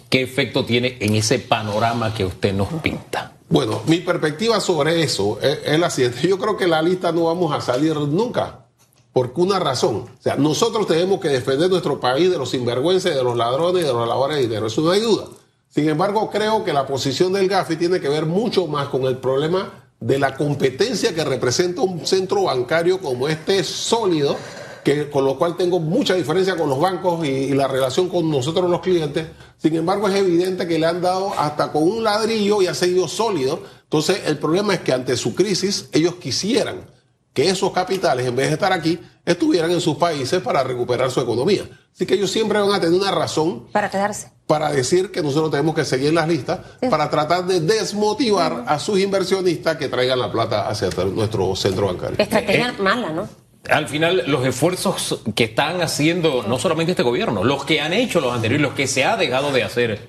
¿qué 0.08 0.22
efecto 0.22 0.64
tiene 0.64 0.96
en 1.00 1.16
ese 1.16 1.40
panorama 1.40 2.14
que 2.14 2.24
usted 2.24 2.54
nos 2.54 2.68
pinta? 2.74 3.32
Bueno, 3.50 3.82
mi 3.86 3.98
perspectiva 3.98 4.60
sobre 4.60 5.02
eso 5.02 5.40
es, 5.42 5.76
la 5.76 5.90
siguiente. 5.90 6.26
Yo 6.28 6.38
creo 6.38 6.56
que 6.56 6.68
la 6.68 6.80
lista 6.80 7.10
no 7.10 7.24
vamos 7.24 7.52
a 7.52 7.60
salir 7.60 7.96
nunca. 7.96 8.66
Por 9.12 9.32
una 9.34 9.58
razón. 9.58 9.96
O 9.96 10.22
sea, 10.22 10.36
nosotros 10.36 10.86
tenemos 10.86 11.18
que 11.18 11.30
defender 11.30 11.68
nuestro 11.68 11.98
país 11.98 12.30
de 12.30 12.38
los 12.38 12.50
sinvergüences, 12.50 13.12
de 13.12 13.24
los 13.24 13.36
ladrones 13.36 13.82
y 13.82 13.86
de 13.86 13.92
los 13.92 14.06
lavadores 14.06 14.36
de 14.36 14.44
dinero. 14.44 14.68
Eso 14.68 14.82
no 14.82 14.92
hay 14.92 15.00
duda. 15.00 15.24
Sin 15.68 15.88
embargo, 15.88 16.30
creo 16.30 16.62
que 16.62 16.72
la 16.72 16.86
posición 16.86 17.32
del 17.32 17.48
GAFI 17.48 17.74
tiene 17.74 18.00
que 18.00 18.08
ver 18.08 18.24
mucho 18.24 18.68
más 18.68 18.86
con 18.86 19.02
el 19.02 19.18
problema 19.18 19.88
de 19.98 20.20
la 20.20 20.36
competencia 20.36 21.12
que 21.12 21.24
representa 21.24 21.82
un 21.82 22.06
centro 22.06 22.44
bancario 22.44 23.00
como 23.00 23.26
este 23.26 23.64
sólido, 23.64 24.36
que, 24.82 25.10
con 25.10 25.24
lo 25.24 25.38
cual 25.38 25.56
tengo 25.56 25.80
mucha 25.80 26.14
diferencia 26.14 26.56
con 26.56 26.68
los 26.68 26.80
bancos 26.80 27.24
y, 27.24 27.28
y 27.28 27.52
la 27.52 27.68
relación 27.68 28.08
con 28.08 28.30
nosotros 28.30 28.70
los 28.70 28.80
clientes 28.80 29.26
sin 29.60 29.76
embargo, 29.76 30.08
es 30.08 30.14
evidente 30.14 30.66
que 30.66 30.78
le 30.78 30.86
han 30.86 31.02
dado 31.02 31.38
hasta 31.38 31.70
con 31.70 31.82
un 31.82 32.02
ladrillo 32.02 32.62
y 32.62 32.66
ha 32.66 32.74
seguido 32.74 33.06
sólido. 33.08 33.62
Entonces, 33.82 34.22
el 34.24 34.38
problema 34.38 34.72
es 34.72 34.80
que 34.80 34.92
ante 34.92 35.18
su 35.18 35.34
crisis, 35.34 35.90
ellos 35.92 36.14
quisieran 36.14 36.86
que 37.34 37.50
esos 37.50 37.70
capitales, 37.70 38.26
en 38.26 38.34
vez 38.34 38.48
de 38.48 38.54
estar 38.54 38.72
aquí, 38.72 38.98
estuvieran 39.26 39.70
en 39.70 39.82
sus 39.82 39.98
países 39.98 40.40
para 40.40 40.64
recuperar 40.64 41.10
su 41.10 41.20
economía. 41.20 41.64
Así 41.94 42.06
que 42.06 42.14
ellos 42.14 42.30
siempre 42.30 42.58
van 42.58 42.72
a 42.72 42.80
tener 42.80 42.98
una 42.98 43.10
razón 43.10 43.66
para 43.70 43.90
quedarse. 43.90 44.32
Para 44.46 44.70
decir 44.70 45.10
que 45.10 45.22
nosotros 45.22 45.50
tenemos 45.50 45.74
que 45.74 45.84
seguir 45.84 46.14
las 46.14 46.26
listas, 46.26 46.60
para 46.88 47.10
tratar 47.10 47.44
de 47.44 47.60
desmotivar 47.60 48.64
a 48.66 48.78
sus 48.78 48.98
inversionistas 48.98 49.76
que 49.76 49.88
traigan 49.88 50.18
la 50.18 50.32
plata 50.32 50.68
hacia 50.68 50.88
nuestro 51.04 51.54
centro 51.54 51.86
bancario. 51.86 52.16
Estrategia 52.18 52.70
eh, 52.70 52.82
mala, 52.82 53.10
¿no? 53.10 53.28
Al 53.70 53.88
final 53.88 54.24
los 54.26 54.44
esfuerzos 54.46 55.20
que 55.34 55.44
están 55.44 55.80
haciendo 55.80 56.44
no 56.46 56.58
solamente 56.58 56.92
este 56.92 57.02
gobierno, 57.02 57.44
los 57.44 57.64
que 57.64 57.80
han 57.80 57.92
hecho 57.92 58.20
los 58.20 58.34
anteriores, 58.34 58.62
los 58.62 58.74
que 58.74 58.86
se 58.86 59.04
ha 59.04 59.16
dejado 59.16 59.52
de 59.52 59.62
hacer, 59.62 60.08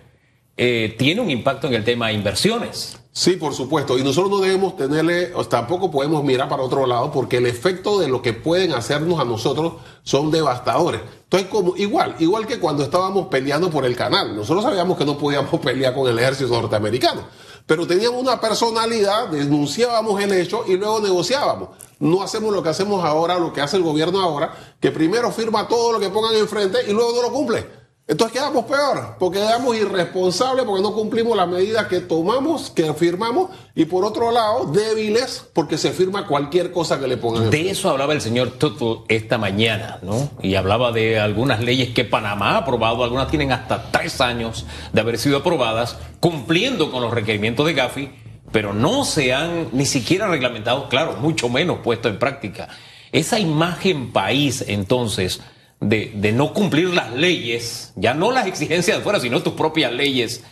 eh, 0.58 0.95
tiene 0.97 1.21
un 1.21 1.30
impacto 1.30 1.67
en 1.67 1.74
el 1.74 1.84
tema 1.84 2.08
de 2.08 2.13
inversiones. 2.13 2.97
Sí, 3.13 3.32
por 3.34 3.54
supuesto. 3.54 3.97
Y 3.97 4.04
nosotros 4.04 4.32
no 4.32 4.39
debemos 4.39 4.78
tenerle, 4.78 5.34
tampoco 5.50 5.91
podemos 5.91 6.24
mirar 6.24 6.47
para 6.47 6.63
otro 6.63 6.86
lado, 6.86 7.12
porque 7.12 7.38
el 7.38 7.45
efecto 7.45 8.00
de 8.00 8.08
lo 8.08 8.21
que 8.21 8.34
pueden 8.34 8.71
hacernos 8.74 9.19
a 9.19 9.26
nosotros 9.26 9.74
son 10.04 10.32
devastadores. 10.32 11.02
Entonces, 11.24 11.50
como 11.50 11.76
igual, 11.76 12.15
igual 12.19 12.47
que 12.47 12.60
cuando 12.60 12.84
estábamos 12.84 13.28
peleando 13.28 13.69
por 13.69 13.86
el 13.86 13.97
canal, 13.97 14.36
nosotros 14.36 14.63
sabíamos 14.63 14.97
que 14.97 15.06
no 15.06 15.17
podíamos 15.17 15.60
pelear 15.63 15.93
con 15.93 16.10
el 16.10 16.17
ejército 16.19 16.50
norteamericano, 16.50 17.24
pero 17.71 17.88
teníamos 17.88 18.21
una 18.21 18.38
personalidad, 18.41 19.29
denunciábamos 19.29 20.21
el 20.21 20.34
hecho 20.34 20.65
y 20.67 20.75
luego 20.75 20.99
negociábamos 20.99 21.69
no 22.01 22.21
hacemos 22.21 22.53
lo 22.53 22.62
que 22.62 22.67
hacemos 22.67 23.05
ahora, 23.05 23.39
lo 23.39 23.53
que 23.53 23.62
hace 23.62 23.77
el 23.77 23.84
gobierno 23.84 24.19
ahora, 24.19 24.53
que 24.81 24.91
primero 24.91 25.31
firma 25.31 25.69
todo 25.69 25.93
lo 25.93 25.99
que 25.99 26.10
pongan 26.10 26.36
enfrente 26.36 26.79
y 26.86 26.91
luego 26.91 27.13
no 27.13 27.21
lo 27.21 27.31
cumple. 27.31 27.81
Entonces 28.12 28.38
quedamos 28.38 28.65
peor, 28.65 29.15
porque 29.17 29.39
quedamos 29.39 29.74
irresponsables 29.74 30.65
porque 30.65 30.84
no 30.84 30.93
cumplimos 30.93 31.38
las 31.38 31.47
medidas 31.47 31.86
que 31.86 32.02
tomamos, 32.02 32.69
que 32.69 32.93
firmamos, 32.93 33.52
y 33.74 33.86
por 33.86 34.04
otro 34.04 34.32
lado, 34.32 34.65
débiles 34.65 35.45
porque 35.54 35.78
se 35.78 35.91
firma 35.91 36.28
cualquier 36.28 36.74
cosa 36.74 37.00
que 37.00 37.08
le 37.08 37.15
pongan. 37.15 37.50
De 37.50 37.69
eso 37.69 37.89
hablaba 37.89 38.12
el 38.12 38.19
señor 38.19 38.52
Tuttle 38.52 39.06
esta 39.08 39.38
mañana, 39.38 40.00
¿no? 40.02 40.30
Y 40.41 40.56
hablaba 40.56 40.91
de 40.91 41.21
algunas 41.21 41.62
leyes 41.62 41.91
que 41.93 42.04
Panamá 42.04 42.56
ha 42.56 42.58
aprobado, 42.58 43.06
algunas 43.06 43.30
tienen 43.30 43.54
hasta 43.54 43.89
tres 43.91 44.19
años 44.19 44.65
de 44.91 45.00
haber 45.00 45.17
sido 45.17 45.38
aprobadas, 45.38 45.95
cumpliendo 46.19 46.91
con 46.91 47.02
los 47.02 47.13
requerimientos 47.13 47.65
de 47.65 47.74
Gafi 47.74 48.12
pero 48.52 48.74
no 48.74 49.06
se 49.06 49.34
han 49.34 49.69
ni 49.71 49.86
siquiera 49.86 50.28
reglamentado, 50.28 50.89
claro, 50.89 51.15
mucho 51.21 51.47
menos 51.47 51.78
puesto 51.82 52.10
en 52.10 52.19
práctica. 52.19 52.67
Esa 53.13 53.39
imagen 53.39 54.12
país, 54.12 54.65
entonces, 54.67 55.39
de, 55.82 56.32
no 56.32 56.54
cumplir 56.54 56.89
las 56.94 57.13
leyes, 57.13 57.91
ya 57.96 58.13
no 58.13 58.32
las 58.32 58.48
exigencias 58.48 58.98
de 58.98 59.04
fuera, 59.04 59.20
sino 59.20 59.41
tus 59.41 59.54
propias 59.54 59.91
leyes, 59.91 60.44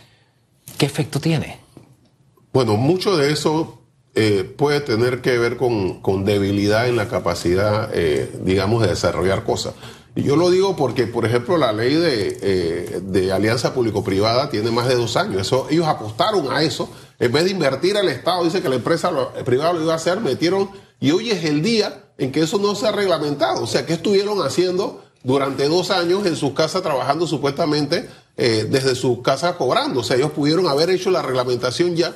¿qué 0.76 0.86
efecto 0.86 1.20
tiene? 1.20 1.58
Bueno, 2.52 2.76
mucho 2.76 3.16
de 3.16 3.32
eso 3.32 3.80
eh, 4.16 4.42
puede 4.56 4.80
tener 4.80 5.22
que 5.22 5.38
ver 5.38 5.56
con, 5.56 6.00
con, 6.00 6.24
debilidad 6.24 6.88
en 6.88 6.96
la 6.96 7.08
capacidad, 7.08 7.90
eh, 7.94 8.30
digamos, 8.42 8.82
de 8.82 8.88
desarrollar 8.88 9.44
cosas. 9.44 9.74
Y 10.16 10.24
yo 10.24 10.34
lo 10.34 10.50
digo 10.50 10.74
porque, 10.74 11.06
por 11.06 11.24
ejemplo, 11.24 11.56
la 11.56 11.72
ley 11.72 11.94
de, 11.94 12.38
eh, 12.42 13.00
de 13.00 13.32
alianza 13.32 13.72
público-privada 13.72 14.50
tiene 14.50 14.72
más 14.72 14.88
de 14.88 14.96
dos 14.96 15.16
años. 15.16 15.42
Eso, 15.42 15.68
ellos 15.70 15.86
apostaron 15.86 16.50
a 16.50 16.64
eso. 16.64 16.90
En 17.20 17.30
vez 17.30 17.44
de 17.44 17.50
invertir 17.52 17.96
el 17.96 18.08
Estado, 18.08 18.42
dice 18.42 18.60
que 18.60 18.68
la 18.68 18.74
empresa 18.74 19.12
privada 19.44 19.72
lo 19.72 19.82
iba 19.82 19.92
a 19.92 19.96
hacer, 19.96 20.18
metieron. 20.18 20.68
Y 20.98 21.12
hoy 21.12 21.30
es 21.30 21.44
el 21.44 21.62
día 21.62 22.06
en 22.18 22.32
que 22.32 22.40
eso 22.40 22.58
no 22.58 22.74
se 22.74 22.88
ha 22.88 22.92
reglamentado. 22.92 23.62
O 23.62 23.66
sea, 23.68 23.86
¿qué 23.86 23.92
estuvieron 23.92 24.42
haciendo 24.44 25.00
durante 25.22 25.68
dos 25.68 25.90
años 25.90 26.26
en 26.26 26.36
sus 26.36 26.52
casas 26.52 26.82
trabajando 26.82 27.26
supuestamente 27.26 28.08
eh, 28.36 28.66
desde 28.70 28.94
sus 28.94 29.22
casas 29.22 29.56
cobrando? 29.56 30.00
O 30.00 30.02
sea, 30.02 30.16
ellos 30.16 30.32
pudieron 30.32 30.66
haber 30.66 30.90
hecho 30.90 31.10
la 31.10 31.22
reglamentación 31.22 31.96
ya 31.96 32.14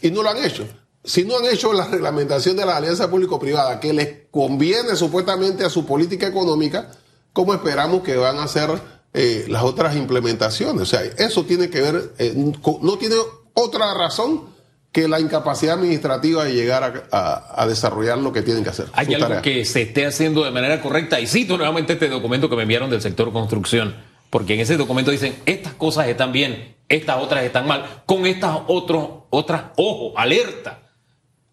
y 0.00 0.10
no 0.10 0.22
lo 0.22 0.30
han 0.30 0.44
hecho. 0.44 0.66
Si 1.04 1.24
no 1.24 1.38
han 1.38 1.46
hecho 1.46 1.72
la 1.72 1.86
reglamentación 1.86 2.56
de 2.56 2.66
la 2.66 2.76
alianza 2.76 3.08
público-privada 3.08 3.78
que 3.78 3.92
les 3.92 4.28
conviene 4.30 4.96
supuestamente 4.96 5.64
a 5.64 5.70
su 5.70 5.86
política 5.86 6.26
económica, 6.26 6.90
¿cómo 7.32 7.54
esperamos 7.54 8.02
que 8.02 8.16
van 8.16 8.38
a 8.38 8.44
hacer 8.44 8.70
eh, 9.14 9.46
las 9.48 9.62
otras 9.62 9.94
implementaciones? 9.94 10.82
O 10.82 10.86
sea, 10.86 11.02
eso 11.02 11.44
tiene 11.44 11.70
que 11.70 11.80
ver, 11.80 12.12
eh, 12.18 12.34
no 12.82 12.98
tiene 12.98 13.16
otra 13.54 13.94
razón 13.94 14.55
que 14.92 15.08
la 15.08 15.20
incapacidad 15.20 15.74
administrativa 15.74 16.44
de 16.44 16.54
llegar 16.54 17.08
a, 17.12 17.66
desarrollar 17.66 18.18
lo 18.18 18.32
que 18.32 18.42
tienen 18.42 18.64
que 18.64 18.70
hacer. 18.70 18.86
Hay 18.94 19.12
algo 19.14 19.42
que 19.42 19.64
se 19.64 19.82
esté 19.82 20.06
haciendo 20.06 20.44
de 20.44 20.50
manera 20.50 20.80
correcta. 20.80 21.20
Y 21.20 21.26
cito 21.26 21.56
nuevamente 21.56 21.94
este 21.94 22.08
documento 22.08 22.48
que 22.48 22.56
me 22.56 22.62
enviaron 22.62 22.88
del 22.88 23.02
sector 23.02 23.32
construcción, 23.32 23.94
porque 24.30 24.54
en 24.54 24.60
ese 24.60 24.76
documento 24.76 25.10
dicen, 25.10 25.36
estas 25.44 25.74
cosas 25.74 26.08
están 26.08 26.32
bien, 26.32 26.76
estas 26.88 27.22
otras 27.22 27.44
están 27.44 27.66
mal, 27.66 28.02
con 28.06 28.26
estas 28.26 28.58
otros, 28.68 29.06
otras, 29.30 29.64
ojo, 29.76 30.18
alerta. 30.18 30.82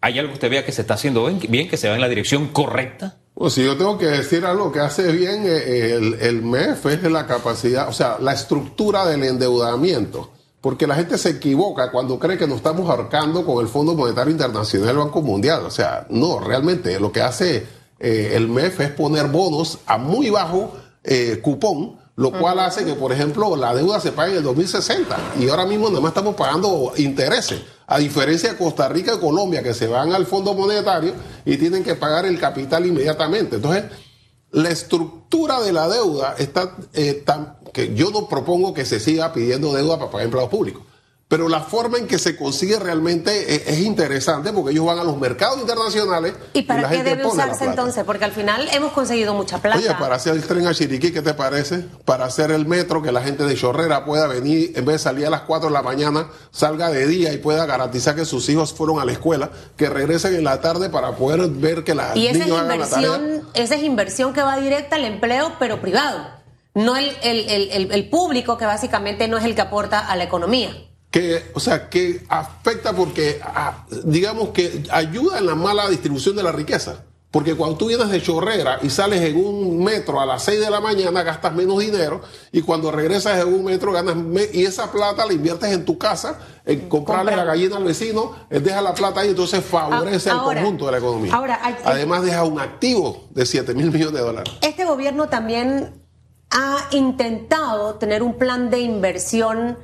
¿Hay 0.00 0.18
algo 0.18 0.32
que 0.32 0.34
usted 0.34 0.50
vea 0.50 0.64
que 0.64 0.72
se 0.72 0.82
está 0.82 0.94
haciendo 0.94 1.24
bien, 1.26 1.68
que 1.68 1.76
se 1.76 1.88
va 1.88 1.94
en 1.94 2.00
la 2.00 2.08
dirección 2.08 2.48
correcta? 2.48 3.16
Pues 3.34 3.54
si 3.54 3.64
yo 3.64 3.76
tengo 3.76 3.98
que 3.98 4.06
decir 4.06 4.44
algo 4.44 4.70
que 4.70 4.80
hace 4.80 5.10
bien 5.12 5.44
eh, 5.44 5.56
eh, 5.56 5.94
el, 5.96 6.14
el 6.20 6.42
MEF 6.42 6.86
es 6.86 7.02
la 7.02 7.26
capacidad, 7.26 7.88
o 7.88 7.92
sea, 7.92 8.18
la 8.20 8.32
estructura 8.32 9.06
del 9.06 9.24
endeudamiento. 9.24 10.33
Porque 10.64 10.86
la 10.86 10.94
gente 10.94 11.18
se 11.18 11.28
equivoca 11.28 11.90
cuando 11.90 12.18
cree 12.18 12.38
que 12.38 12.46
nos 12.46 12.56
estamos 12.56 12.88
ahorcando 12.88 13.44
con 13.44 13.62
el 13.62 13.68
Fondo 13.70 13.92
Monetario 13.92 14.30
Internacional 14.30 14.88
y 14.88 14.90
el 14.92 14.96
Banco 14.96 15.20
Mundial. 15.20 15.62
O 15.66 15.70
sea, 15.70 16.06
no, 16.08 16.40
realmente 16.40 16.98
lo 16.98 17.12
que 17.12 17.20
hace 17.20 17.66
eh, 17.98 18.32
el 18.32 18.48
MEF 18.48 18.80
es 18.80 18.90
poner 18.92 19.28
bonos 19.28 19.80
a 19.84 19.98
muy 19.98 20.30
bajo 20.30 20.72
cupón, 21.42 21.98
lo 22.16 22.32
cual 22.32 22.60
hace 22.60 22.86
que, 22.86 22.94
por 22.94 23.12
ejemplo, 23.12 23.56
la 23.56 23.74
deuda 23.74 24.00
se 24.00 24.12
pague 24.12 24.32
en 24.32 24.38
el 24.38 24.42
2060 24.44 25.34
y 25.38 25.50
ahora 25.50 25.66
mismo 25.66 25.90
nada 25.90 26.00
más 26.00 26.12
estamos 26.12 26.34
pagando 26.34 26.94
intereses. 26.96 27.60
A 27.86 27.98
diferencia 27.98 28.52
de 28.52 28.56
Costa 28.56 28.88
Rica 28.88 29.16
y 29.16 29.20
Colombia, 29.20 29.62
que 29.62 29.74
se 29.74 29.86
van 29.86 30.14
al 30.14 30.24
Fondo 30.24 30.54
Monetario 30.54 31.12
y 31.44 31.58
tienen 31.58 31.84
que 31.84 31.94
pagar 31.94 32.24
el 32.24 32.40
capital 32.40 32.86
inmediatamente. 32.86 33.56
Entonces, 33.56 33.84
la 34.50 34.70
estructura 34.70 35.60
de 35.60 35.74
la 35.74 35.88
deuda 35.88 36.36
está 36.38 36.74
eh, 36.94 37.22
tan 37.26 37.58
que 37.74 37.94
yo 37.94 38.10
no 38.10 38.28
propongo 38.28 38.72
que 38.72 38.86
se 38.86 39.00
siga 39.00 39.34
pidiendo 39.34 39.74
deuda 39.74 39.98
para 39.98 40.10
pagar 40.10 40.24
empleados 40.24 40.50
públicos. 40.50 40.82
Pero 41.26 41.48
la 41.48 41.60
forma 41.60 41.98
en 41.98 42.06
que 42.06 42.18
se 42.18 42.36
consigue 42.36 42.78
realmente 42.78 43.72
es, 43.72 43.80
interesante 43.80 44.52
porque 44.52 44.72
ellos 44.72 44.84
van 44.84 44.98
a 44.98 45.04
los 45.04 45.18
mercados 45.18 45.58
internacionales. 45.58 46.34
¿Y 46.52 46.62
para 46.62 46.88
qué 46.88 47.02
debe 47.02 47.26
usarse 47.26 47.64
entonces? 47.64 48.04
Porque 48.04 48.24
al 48.24 48.32
final 48.32 48.68
hemos 48.72 48.92
conseguido 48.92 49.34
mucha 49.34 49.58
plata. 49.58 49.78
Oye, 49.78 49.88
para 49.98 50.16
hacer 50.16 50.34
el 50.34 50.44
tren 50.46 50.66
a 50.66 50.74
Chiriquí, 50.74 51.12
¿qué 51.12 51.22
te 51.22 51.32
parece? 51.34 51.86
Para 52.04 52.26
hacer 52.26 52.50
el 52.50 52.66
metro, 52.66 53.02
que 53.02 53.10
la 53.10 53.22
gente 53.22 53.44
de 53.44 53.56
Chorrera 53.56 54.04
pueda 54.04 54.28
venir, 54.28 54.72
en 54.76 54.84
vez 54.84 54.96
de 54.96 54.98
salir 54.98 55.26
a 55.26 55.30
las 55.30 55.40
4 55.40 55.70
de 55.70 55.72
la 55.72 55.82
mañana, 55.82 56.28
salga 56.52 56.90
de 56.90 57.06
día 57.06 57.32
y 57.32 57.38
pueda 57.38 57.64
garantizar 57.64 58.14
que 58.14 58.26
sus 58.26 58.48
hijos 58.50 58.74
fueron 58.74 59.00
a 59.00 59.04
la 59.06 59.12
escuela, 59.12 59.50
que 59.76 59.88
regresen 59.88 60.36
en 60.36 60.44
la 60.44 60.60
tarde 60.60 60.90
para 60.90 61.16
poder 61.16 61.48
ver 61.48 61.84
que 61.84 61.94
la 61.94 62.16
y 62.16 62.26
esa 62.26 62.44
es 62.44 62.48
inversión, 62.48 63.42
esa 63.54 63.74
es 63.74 63.82
inversión 63.82 64.34
que 64.34 64.42
va 64.42 64.58
directa 64.58 64.96
al 64.96 65.04
empleo, 65.04 65.52
pero 65.58 65.80
privado. 65.80 66.43
No 66.74 66.96
el, 66.96 67.16
el, 67.22 67.92
el 67.92 68.08
público, 68.08 68.58
que 68.58 68.66
básicamente 68.66 69.28
no 69.28 69.38
es 69.38 69.44
el 69.44 69.54
que 69.54 69.60
aporta 69.60 70.00
a 70.00 70.16
la 70.16 70.24
economía 70.24 70.74
que, 71.14 71.52
o 71.54 71.60
sea, 71.60 71.88
que 71.88 72.24
afecta 72.28 72.92
porque, 72.92 73.40
ah, 73.40 73.86
digamos 74.02 74.48
que 74.48 74.82
ayuda 74.90 75.38
en 75.38 75.46
la 75.46 75.54
mala 75.54 75.88
distribución 75.88 76.34
de 76.34 76.42
la 76.42 76.50
riqueza. 76.50 77.04
Porque 77.30 77.54
cuando 77.54 77.76
tú 77.76 77.86
vienes 77.86 78.10
de 78.10 78.20
chorrera 78.20 78.80
y 78.82 78.90
sales 78.90 79.22
en 79.22 79.36
un 79.36 79.84
metro 79.84 80.20
a 80.20 80.26
las 80.26 80.42
6 80.42 80.58
de 80.58 80.70
la 80.70 80.80
mañana, 80.80 81.22
gastas 81.22 81.54
menos 81.54 81.78
dinero 81.78 82.20
y 82.50 82.62
cuando 82.62 82.90
regresas 82.90 83.40
en 83.40 83.54
un 83.54 83.64
metro 83.64 83.92
ganas 83.92 84.16
y 84.52 84.64
esa 84.64 84.90
plata 84.90 85.24
la 85.24 85.32
inviertes 85.32 85.72
en 85.72 85.84
tu 85.84 85.98
casa, 85.98 86.40
en 86.64 86.88
comprarle 86.88 87.36
la 87.36 87.44
gallina 87.44 87.76
al 87.76 87.84
vecino, 87.84 88.34
él 88.50 88.64
deja 88.64 88.82
la 88.82 88.94
plata 88.94 89.20
ahí, 89.20 89.30
entonces 89.30 89.64
favorece 89.64 90.30
al 90.30 90.42
conjunto 90.42 90.86
de 90.86 90.92
la 90.92 90.98
economía. 90.98 91.32
Ahora, 91.32 91.60
Además 91.84 92.24
deja 92.24 92.42
un 92.42 92.58
activo 92.58 93.28
de 93.30 93.46
7 93.46 93.72
mil 93.74 93.92
millones 93.92 94.14
de 94.14 94.20
dólares. 94.20 94.52
Este 94.62 94.84
gobierno 94.84 95.28
también 95.28 96.03
ha 96.54 96.88
intentado 96.92 97.96
tener 97.96 98.22
un 98.22 98.34
plan 98.34 98.70
de 98.70 98.78
inversión 98.78 99.76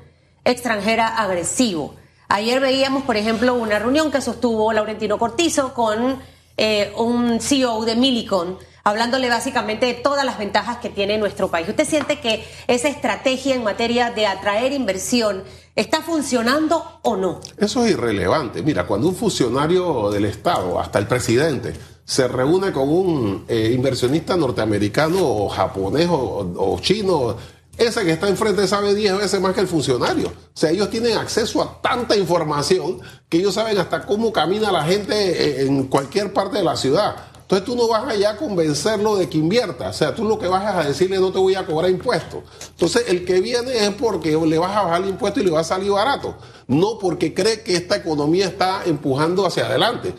extranjera 0.44 1.08
agresivo. 1.08 1.96
Ayer 2.28 2.60
veíamos, 2.60 3.02
por 3.02 3.16
ejemplo, 3.16 3.54
una 3.54 3.80
reunión 3.80 4.12
que 4.12 4.20
sostuvo 4.20 4.72
Laurentino 4.72 5.18
Cortizo 5.18 5.74
con 5.74 6.20
eh, 6.56 6.92
un 6.96 7.40
CEO 7.40 7.84
de 7.84 7.96
Milicon, 7.96 8.56
hablándole 8.84 9.28
básicamente 9.28 9.86
de 9.86 9.94
todas 9.94 10.24
las 10.24 10.38
ventajas 10.38 10.78
que 10.78 10.90
tiene 10.90 11.18
nuestro 11.18 11.50
país. 11.50 11.68
¿Usted 11.68 11.84
siente 11.84 12.20
que 12.20 12.44
esa 12.68 12.88
estrategia 12.88 13.56
en 13.56 13.64
materia 13.64 14.12
de 14.12 14.28
atraer 14.28 14.72
inversión 14.72 15.42
está 15.74 16.02
funcionando 16.02 17.00
o 17.02 17.16
no? 17.16 17.40
Eso 17.58 17.84
es 17.84 17.92
irrelevante. 17.92 18.62
Mira, 18.62 18.86
cuando 18.86 19.08
un 19.08 19.16
funcionario 19.16 20.08
del 20.10 20.26
Estado, 20.26 20.78
hasta 20.78 21.00
el 21.00 21.08
presidente, 21.08 21.74
se 22.10 22.26
reúne 22.26 22.72
con 22.72 22.88
un 22.88 23.44
eh, 23.46 23.70
inversionista 23.72 24.36
norteamericano 24.36 25.18
o 25.20 25.48
japonés 25.48 26.08
o 26.10 26.76
chino, 26.80 27.36
ese 27.78 28.04
que 28.04 28.10
está 28.10 28.26
enfrente 28.26 28.66
sabe 28.66 28.96
10 28.96 29.18
veces 29.18 29.40
más 29.40 29.54
que 29.54 29.60
el 29.60 29.68
funcionario. 29.68 30.26
O 30.26 30.32
sea, 30.52 30.70
ellos 30.70 30.90
tienen 30.90 31.16
acceso 31.16 31.62
a 31.62 31.80
tanta 31.80 32.16
información 32.16 33.00
que 33.28 33.38
ellos 33.38 33.54
saben 33.54 33.78
hasta 33.78 34.06
cómo 34.06 34.32
camina 34.32 34.72
la 34.72 34.82
gente 34.82 35.62
en 35.62 35.84
cualquier 35.84 36.32
parte 36.32 36.58
de 36.58 36.64
la 36.64 36.74
ciudad. 36.74 37.14
Entonces 37.42 37.64
tú 37.64 37.76
no 37.76 37.86
vas 37.86 38.04
allá 38.08 38.30
a 38.30 38.36
convencerlo 38.36 39.14
de 39.14 39.28
que 39.28 39.38
invierta. 39.38 39.90
O 39.90 39.92
sea, 39.92 40.12
tú 40.12 40.24
lo 40.24 40.36
que 40.36 40.48
vas 40.48 40.66
a 40.66 40.82
decirle 40.82 41.20
no 41.20 41.30
te 41.30 41.38
voy 41.38 41.54
a 41.54 41.64
cobrar 41.64 41.92
impuestos. 41.92 42.42
Entonces 42.70 43.04
el 43.06 43.24
que 43.24 43.40
viene 43.40 43.86
es 43.86 43.90
porque 43.94 44.36
le 44.36 44.58
vas 44.58 44.76
a 44.76 44.82
bajar 44.82 45.02
el 45.04 45.10
impuesto 45.10 45.38
y 45.38 45.44
le 45.44 45.52
va 45.52 45.60
a 45.60 45.64
salir 45.64 45.92
barato. 45.92 46.34
No 46.66 46.98
porque 46.98 47.32
cree 47.32 47.62
que 47.62 47.76
esta 47.76 47.98
economía 47.98 48.46
está 48.46 48.82
empujando 48.84 49.46
hacia 49.46 49.66
adelante. 49.66 50.12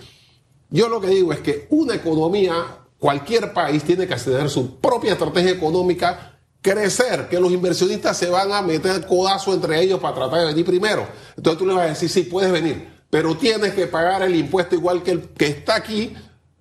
Yo 0.72 0.90
lo 0.90 1.00
que 1.00 1.08
digo 1.08 1.34
es 1.34 1.42
que 1.42 1.68
una 1.70 1.96
economía, 1.96 2.54
cualquier 2.98 3.54
país 3.54 3.84
tiene 3.84 4.08
que 4.08 4.16
tener 4.16 4.50
su 4.50 4.80
propia 4.80 5.12
estrategia 5.12 5.52
económica 5.52 6.40
crecer, 6.62 7.28
que 7.28 7.40
los 7.40 7.52
inversionistas 7.52 8.18
se 8.18 8.30
van 8.30 8.52
a 8.52 8.62
meter 8.62 9.06
codazo 9.06 9.54
entre 9.54 9.82
ellos 9.82 10.00
para 10.00 10.16
tratar 10.16 10.40
de 10.40 10.46
venir 10.48 10.66
primero. 10.66 11.08
Entonces 11.36 11.60
tú 11.60 11.66
le 11.66 11.74
vas 11.74 11.86
a 11.86 11.90
decir, 11.90 12.10
sí, 12.10 12.24
puedes 12.24 12.52
venir, 12.52 12.88
pero 13.10 13.36
tienes 13.36 13.74
que 13.74 13.88
pagar 13.88 14.22
el 14.24 14.36
impuesto 14.36 14.76
igual 14.76 15.04
que 15.04 15.12
el 15.12 15.30
que 15.30 15.48
está 15.48 15.76
aquí, 15.76 16.16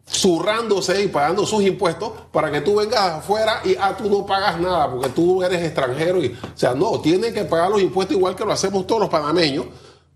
zurrándose 0.08 1.04
y 1.04 1.08
pagando 1.08 1.46
sus 1.46 1.62
impuestos 1.62 2.12
para 2.32 2.50
que 2.50 2.62
tú 2.62 2.76
vengas 2.76 3.00
afuera 3.00 3.60
y 3.64 3.76
ah, 3.78 3.96
tú 3.96 4.10
no 4.10 4.26
pagas 4.26 4.58
nada 4.60 4.90
porque 4.90 5.10
tú 5.10 5.42
eres 5.42 5.62
extranjero. 5.62 6.22
Y, 6.22 6.28
o 6.28 6.56
sea, 6.56 6.74
no, 6.74 7.00
tienen 7.00 7.32
que 7.32 7.44
pagar 7.44 7.70
los 7.70 7.80
impuestos 7.80 8.16
igual 8.16 8.34
que 8.34 8.44
lo 8.44 8.52
hacemos 8.52 8.86
todos 8.86 9.02
los 9.02 9.10
panameños, 9.10 9.66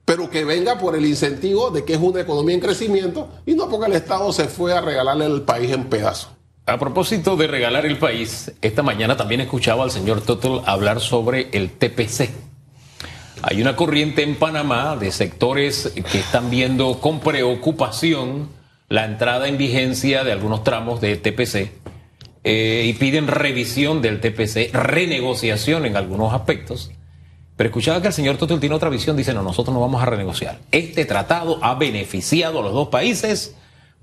pero 0.05 0.29
que 0.31 0.45
venga 0.45 0.79
por 0.79 0.97
el 0.97 1.07
incentivo 1.07 1.71
de 1.71 1.85
que 1.85 1.95
es 1.95 2.01
una 2.01 2.21
economía 2.21 2.55
en 2.55 2.61
crecimiento 2.61 3.29
y 3.47 3.55
no 3.55 3.69
porque 3.69 3.87
el 3.87 3.95
Estado 3.95 4.33
se 4.33 4.49
fue 4.49 4.73
a 4.73 4.81
regalarle 4.81 5.27
el 5.27 5.43
país 5.43 5.71
en 5.73 5.85
pedazos. 5.85 6.31
A 6.67 6.79
propósito 6.79 7.37
de 7.37 7.47
regalar 7.47 7.85
el 7.85 7.99
país, 7.99 8.53
esta 8.62 8.83
mañana 8.83 9.17
también 9.17 9.43
escuchaba 9.43 9.85
al 9.85 9.90
señor 9.90 10.23
Total 10.23 10.62
hablar 10.64 11.01
sobre 11.01 11.49
el 11.53 11.71
TPC. 11.71 12.31
Hay 13.43 13.61
una 13.61 13.77
corriente 13.77 14.23
en 14.23 14.37
Panamá 14.37 14.97
de 14.97 15.12
sectores 15.12 15.93
que 16.11 16.19
están 16.19 16.49
viendo 16.49 17.01
con 17.01 17.21
preocupación 17.21 18.49
la 18.88 19.05
entrada 19.05 19.49
en 19.49 19.59
vigencia 19.59 20.25
de 20.25 20.33
algunos 20.33 20.64
tramos 20.64 21.03
de 21.03 21.17
TPC 21.17 21.73
eh, 22.45 22.85
y 22.87 22.93
piden 22.95 23.27
revisión 23.27 24.01
del 24.01 24.21
TPC, 24.21 24.73
renegociación 24.73 25.85
en 25.85 25.97
algunos 25.97 26.33
aspectos. 26.33 26.90
Pero 27.57 27.69
escuchaba 27.69 28.01
que 28.03 28.09
el 28.09 28.14
señor 28.14 28.37
Total 28.37 28.59
tiene 28.59 28.75
otra 28.75 28.90
visión, 28.90 29.17
dice, 29.17 29.33
no, 29.33 29.43
nosotros 29.43 29.73
no 29.73 29.81
vamos 29.81 30.03
a 30.03 30.07
renegociar. 30.07 30.59
Este 30.73 31.05
tratado 31.05 31.59
ha 31.62 31.75
beneficiado 31.75 32.59
a 32.59 32.62
los 32.62 32.73
dos 32.73 32.88
países 32.88 33.55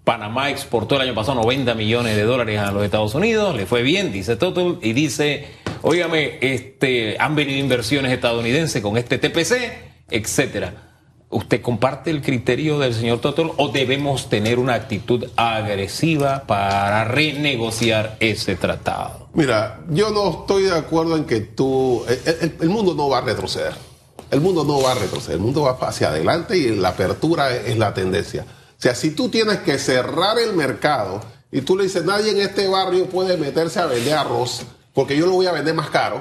Panamá 0.03 0.49
exportó 0.49 0.95
el 0.95 1.01
año 1.01 1.13
pasado 1.13 1.41
90 1.41 1.75
millones 1.75 2.15
de 2.15 2.23
dólares 2.23 2.59
a 2.59 2.71
los 2.71 2.83
Estados 2.83 3.13
Unidos, 3.13 3.55
le 3.55 3.67
fue 3.67 3.83
bien, 3.83 4.11
dice 4.11 4.35
Total, 4.35 4.79
y 4.81 4.93
dice, 4.93 5.47
óigame, 5.83 6.39
este, 6.41 7.17
han 7.19 7.35
venido 7.35 7.59
inversiones 7.59 8.11
estadounidenses 8.11 8.81
con 8.81 8.97
este 8.97 9.19
TPC, 9.19 9.71
etcétera. 10.09 10.90
¿Usted 11.31 11.61
comparte 11.61 12.11
el 12.11 12.21
criterio 12.21 12.77
del 12.77 12.93
señor 12.93 13.19
Total 13.19 13.51
o 13.55 13.69
debemos 13.69 14.27
tener 14.27 14.59
una 14.59 14.73
actitud 14.73 15.27
agresiva 15.37 16.43
para 16.45 17.05
renegociar 17.05 18.17
ese 18.19 18.57
tratado? 18.57 19.29
Mira, 19.33 19.79
yo 19.89 20.09
no 20.09 20.41
estoy 20.41 20.63
de 20.63 20.77
acuerdo 20.77 21.15
en 21.15 21.23
que 21.23 21.39
tú, 21.39 22.03
el, 22.59 22.69
mundo 22.69 22.93
no 22.95 23.07
va 23.07 23.19
a 23.19 23.21
retroceder. 23.21 23.73
El 24.29 24.41
mundo 24.41 24.65
no 24.65 24.81
va 24.81 24.91
a 24.91 24.95
retroceder, 24.95 25.37
el 25.37 25.41
mundo 25.41 25.61
va 25.61 25.77
hacia 25.87 26.09
adelante 26.09 26.57
y 26.57 26.75
la 26.75 26.89
apertura 26.89 27.55
es 27.55 27.77
la 27.77 27.93
tendencia. 27.93 28.43
O 28.43 28.81
sea, 28.81 28.93
si 28.93 29.11
tú 29.11 29.29
tienes 29.29 29.59
que 29.59 29.79
cerrar 29.79 30.37
el 30.37 30.53
mercado 30.53 31.21
y 31.49 31.61
tú 31.61 31.77
le 31.77 31.85
dices, 31.85 32.03
nadie 32.03 32.31
en 32.31 32.41
este 32.41 32.67
barrio 32.67 33.05
puede 33.05 33.37
meterse 33.37 33.79
a 33.79 33.85
vender 33.85 34.15
arroz, 34.15 34.63
porque 34.93 35.15
yo 35.15 35.27
lo 35.27 35.33
voy 35.33 35.45
a 35.45 35.53
vender 35.53 35.75
más 35.75 35.89
caro, 35.89 36.19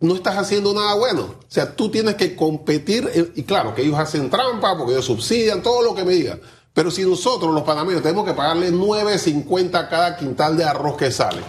no 0.00 0.14
estás 0.14 0.36
haciendo 0.36 0.72
nada 0.72 0.94
bueno. 0.94 1.22
O 1.22 1.44
sea, 1.48 1.74
tú 1.74 1.90
tienes 1.90 2.14
que 2.14 2.36
competir, 2.36 3.10
eh, 3.12 3.32
y 3.34 3.42
claro, 3.42 3.74
que 3.74 3.82
ellos 3.82 3.98
hacen 3.98 4.30
trampa, 4.30 4.76
porque 4.76 4.92
ellos 4.92 5.04
subsidian, 5.04 5.62
todo 5.62 5.82
lo 5.82 5.94
que 5.94 6.04
me 6.04 6.12
digan. 6.12 6.40
Pero 6.72 6.90
si 6.90 7.04
nosotros, 7.04 7.52
los 7.52 7.64
panameños, 7.64 8.02
tenemos 8.02 8.24
que 8.24 8.34
pagarle 8.34 8.72
9.50 8.72 9.88
cada 9.88 10.16
quintal 10.16 10.56
de 10.56 10.64
arroz 10.64 10.96
que 10.96 11.10
sale, 11.10 11.42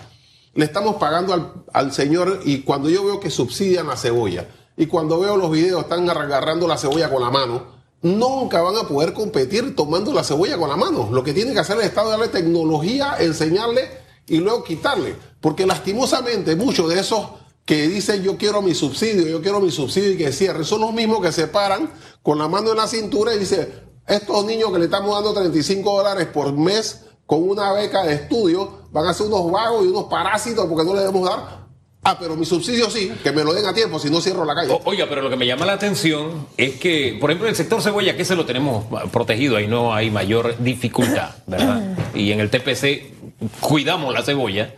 le 0.56 0.66
estamos 0.66 0.96
pagando 0.96 1.34
al, 1.34 1.54
al 1.72 1.92
señor, 1.94 2.42
y 2.46 2.62
cuando 2.62 2.90
yo 2.90 3.06
veo 3.06 3.20
que 3.20 3.30
subsidian 3.30 3.88
la 3.88 3.96
cebolla, 3.96 4.48
y 4.76 4.88
cuando 4.88 5.20
veo 5.20 5.38
los 5.38 5.52
videos 5.52 5.84
están 5.84 6.10
agarrando 6.10 6.68
la 6.68 6.78
cebolla 6.78 7.12
con 7.12 7.22
la 7.22 7.30
mano, 7.30 7.80
nunca 8.02 8.62
van 8.62 8.78
a 8.78 8.88
poder 8.88 9.14
competir 9.14 9.76
tomando 9.76 10.14
la 10.14 10.24
cebolla 10.24 10.58
con 10.58 10.70
la 10.70 10.78
mano. 10.78 11.10
Lo 11.12 11.24
que 11.24 11.34
tiene 11.34 11.54
que 11.54 11.60
hacer 11.60 11.78
el 11.78 11.84
Estado 11.84 12.14
es 12.14 12.18
darle 12.18 12.32
tecnología, 12.32 13.16
enseñarle 13.20 13.90
y 14.28 14.38
luego 14.38 14.64
quitarle. 14.64 15.16
Porque 15.42 15.66
lastimosamente 15.66 16.56
muchos 16.56 16.90
de 16.90 17.00
esos 17.00 17.28
que 17.70 17.88
dicen 17.88 18.24
yo 18.24 18.36
quiero 18.36 18.64
mi 18.64 18.74
subsidio, 18.74 19.28
yo 19.28 19.44
quiero 19.44 19.60
mi 19.60 19.70
subsidio 19.70 20.14
y 20.14 20.18
que 20.18 20.32
cierre, 20.32 20.64
son 20.64 20.82
los 20.82 20.92
mismos 20.92 21.22
que 21.22 21.32
se 21.32 21.46
paran 21.46 21.92
con 22.24 22.40
la 22.40 22.48
mano 22.48 22.72
en 22.72 22.78
la 22.78 22.88
cintura 22.88 23.36
y 23.36 23.38
dicen, 23.38 23.70
estos 24.08 24.44
niños 24.44 24.72
que 24.72 24.80
le 24.80 24.86
estamos 24.86 25.14
dando 25.14 25.40
35 25.40 25.98
dólares 25.98 26.26
por 26.34 26.52
mes 26.52 27.06
con 27.28 27.48
una 27.48 27.72
beca 27.72 28.02
de 28.02 28.16
estudio 28.16 28.88
van 28.90 29.06
a 29.06 29.14
ser 29.14 29.28
unos 29.28 29.52
vagos 29.52 29.86
y 29.86 29.90
unos 29.90 30.06
parásitos 30.06 30.66
porque 30.66 30.84
no 30.84 30.96
le 30.96 31.02
debemos 31.02 31.30
dar. 31.30 31.68
Ah, 32.02 32.18
pero 32.20 32.36
mi 32.36 32.44
subsidio 32.44 32.90
sí, 32.90 33.12
que 33.22 33.32
me 33.32 33.44
lo 33.44 33.54
den 33.54 33.68
a 33.68 33.74
tiempo, 33.76 34.00
si 34.00 34.10
no 34.10 34.20
cierro 34.20 34.46
la 34.46 34.56
calle. 34.56 34.76
oiga, 34.86 35.06
pero 35.08 35.22
lo 35.22 35.30
que 35.30 35.36
me 35.36 35.46
llama 35.46 35.68
la 35.68 35.74
atención 35.74 36.48
es 36.58 36.80
que, 36.80 37.20
por 37.22 37.30
ejemplo, 37.30 37.46
en 37.46 37.52
el 37.52 37.56
sector 37.56 37.84
cebolla, 37.84 38.18
que 38.18 38.26
se 38.26 38.36
lo 38.36 38.48
tenemos 38.48 38.86
protegido, 39.12 39.58
ahí 39.58 39.68
no 39.68 39.94
hay 39.94 40.10
mayor 40.10 40.56
dificultad, 40.58 41.36
¿verdad? 41.46 41.96
Y 42.16 42.32
en 42.32 42.40
el 42.40 42.50
TPC 42.50 43.14
cuidamos 43.60 44.12
la 44.12 44.24
cebolla. 44.24 44.74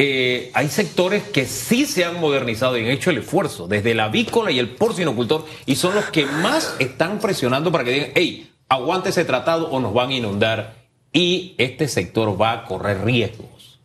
Eh, 0.00 0.52
hay 0.54 0.68
sectores 0.68 1.24
que 1.24 1.44
sí 1.44 1.84
se 1.84 2.04
han 2.04 2.20
modernizado 2.20 2.78
y 2.78 2.84
han 2.84 2.90
hecho 2.92 3.10
el 3.10 3.18
esfuerzo, 3.18 3.66
desde 3.66 3.90
el 3.90 3.98
avícola 3.98 4.52
y 4.52 4.60
el 4.60 4.76
porcinocultor, 4.76 5.44
y 5.66 5.74
son 5.74 5.96
los 5.96 6.04
que 6.04 6.24
más 6.24 6.76
están 6.78 7.18
presionando 7.18 7.72
para 7.72 7.82
que 7.82 7.90
digan, 7.90 8.10
hey, 8.14 8.48
aguante 8.68 9.08
ese 9.08 9.24
tratado 9.24 9.68
o 9.68 9.80
nos 9.80 9.92
van 9.92 10.10
a 10.10 10.14
inundar 10.14 10.86
y 11.12 11.56
este 11.58 11.88
sector 11.88 12.40
va 12.40 12.52
a 12.52 12.64
correr 12.64 13.04
riesgos. 13.04 13.80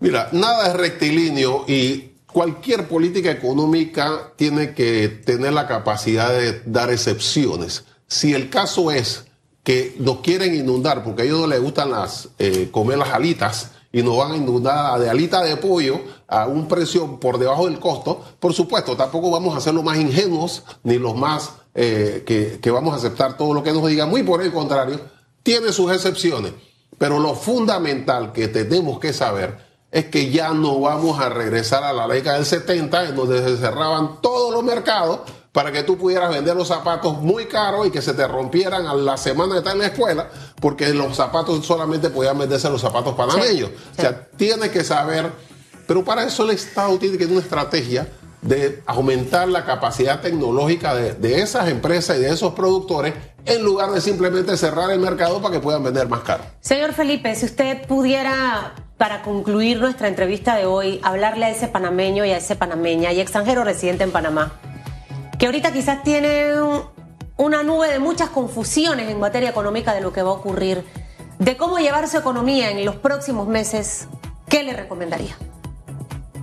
Mira, 0.00 0.28
nada 0.32 0.66
es 0.66 0.74
rectilíneo 0.74 1.64
y 1.68 2.14
cualquier 2.26 2.88
política 2.88 3.30
económica 3.30 4.32
tiene 4.34 4.74
que 4.74 5.06
tener 5.06 5.52
la 5.52 5.68
capacidad 5.68 6.36
de 6.36 6.62
dar 6.66 6.90
excepciones. 6.90 7.84
Si 8.08 8.34
el 8.34 8.50
caso 8.50 8.90
es 8.90 9.26
que 9.62 9.94
nos 10.00 10.18
quieren 10.18 10.52
inundar 10.52 11.04
porque 11.04 11.22
a 11.22 11.24
ellos 11.26 11.38
no 11.38 11.46
les 11.46 11.60
gustan 11.60 11.92
las, 11.92 12.30
eh, 12.40 12.70
comer 12.72 12.98
las 12.98 13.10
alitas 13.10 13.70
y 13.94 14.02
nos 14.02 14.16
van 14.16 14.32
a 14.32 14.36
inundar 14.36 14.98
de 14.98 15.08
alita 15.08 15.40
de 15.40 15.56
pollo 15.56 16.00
a 16.26 16.48
un 16.48 16.66
precio 16.66 17.20
por 17.20 17.38
debajo 17.38 17.66
del 17.66 17.78
costo, 17.78 18.20
por 18.40 18.52
supuesto, 18.52 18.96
tampoco 18.96 19.30
vamos 19.30 19.56
a 19.56 19.60
ser 19.60 19.72
los 19.72 19.84
más 19.84 19.96
ingenuos 19.96 20.64
ni 20.82 20.98
los 20.98 21.14
más 21.14 21.52
eh, 21.76 22.24
que, 22.60 22.70
vamos 22.72 22.92
a 22.92 22.96
aceptar 22.96 23.36
todo 23.36 23.54
lo 23.54 23.62
que 23.62 23.72
nos 23.72 23.86
digan, 23.86 24.10
muy 24.10 24.24
por 24.24 24.42
el 24.42 24.52
contrario, 24.52 24.98
tiene 25.44 25.72
sus 25.72 25.92
excepciones, 25.92 26.52
pero 26.98 27.20
lo 27.20 27.36
fundamental 27.36 28.32
que 28.32 28.48
tenemos 28.48 28.98
que 28.98 29.12
saber 29.12 29.58
es 29.92 30.06
que 30.06 30.28
ya 30.28 30.52
no 30.52 30.80
vamos 30.80 31.20
a 31.20 31.28
regresar 31.28 31.84
a 31.84 31.92
la 31.92 32.08
década 32.08 32.38
del 32.38 32.46
70, 32.46 33.10
en 33.10 33.14
donde 33.14 33.44
se 33.44 33.58
cerraban 33.58 34.20
todos 34.20 34.52
los 34.52 34.64
mercados 34.64 35.20
para 35.54 35.70
que 35.70 35.84
tú 35.84 35.96
pudieras 35.96 36.30
vender 36.30 36.56
los 36.56 36.66
zapatos 36.66 37.22
muy 37.22 37.46
caros 37.46 37.86
y 37.86 37.90
que 37.92 38.02
se 38.02 38.12
te 38.12 38.26
rompieran 38.26 38.88
a 38.88 38.94
la 38.94 39.16
semana 39.16 39.52
de 39.52 39.58
estar 39.60 39.74
en 39.74 39.78
la 39.78 39.86
escuela, 39.86 40.28
porque 40.60 40.92
los 40.92 41.14
zapatos 41.14 41.64
solamente 41.64 42.10
podían 42.10 42.36
venderse 42.36 42.68
los 42.68 42.80
zapatos 42.80 43.14
panameños. 43.14 43.70
O 43.96 44.00
sea, 44.02 44.26
tiene 44.36 44.68
que 44.72 44.82
saber, 44.82 45.30
pero 45.86 46.04
para 46.04 46.24
eso 46.24 46.42
el 46.42 46.50
Estado 46.50 46.98
tiene 46.98 47.12
que 47.12 47.26
tener 47.26 47.36
una 47.36 47.44
estrategia 47.44 48.08
de 48.42 48.82
aumentar 48.84 49.46
la 49.46 49.64
capacidad 49.64 50.20
tecnológica 50.20 50.92
de, 50.92 51.40
esas 51.40 51.68
empresas 51.68 52.18
y 52.18 52.22
de 52.22 52.30
esos 52.30 52.52
productores 52.54 53.14
en 53.46 53.62
lugar 53.62 53.92
de 53.92 54.00
simplemente 54.00 54.56
cerrar 54.56 54.90
el 54.90 54.98
mercado 54.98 55.40
para 55.40 55.54
que 55.54 55.60
puedan 55.60 55.84
vender 55.84 56.08
más 56.08 56.22
caro. 56.22 56.42
Señor 56.62 56.94
Felipe, 56.94 57.32
si 57.36 57.46
usted 57.46 57.86
pudiera, 57.86 58.74
para 58.98 59.22
concluir 59.22 59.78
nuestra 59.78 60.08
entrevista 60.08 60.56
de 60.56 60.66
hoy, 60.66 60.98
hablarle 61.04 61.44
a 61.44 61.50
ese 61.50 61.68
panameño 61.68 62.24
y 62.24 62.32
a 62.32 62.38
ese 62.38 62.56
panameña 62.56 63.12
y 63.12 63.20
extranjero 63.20 63.62
residente 63.62 64.02
en 64.02 64.10
Panamá, 64.10 64.58
que 65.38 65.46
ahorita 65.46 65.72
quizás 65.72 66.02
tiene 66.02 66.52
una 67.36 67.62
nube 67.62 67.88
de 67.90 67.98
muchas 67.98 68.30
confusiones 68.30 69.10
en 69.10 69.18
materia 69.18 69.50
económica 69.50 69.94
de 69.94 70.00
lo 70.00 70.12
que 70.12 70.22
va 70.22 70.30
a 70.30 70.34
ocurrir, 70.34 70.84
de 71.38 71.56
cómo 71.56 71.78
llevar 71.78 72.08
su 72.08 72.16
economía 72.16 72.70
en 72.70 72.84
los 72.84 72.96
próximos 72.96 73.48
meses, 73.48 74.06
¿qué 74.48 74.62
le 74.62 74.72
recomendaría? 74.72 75.36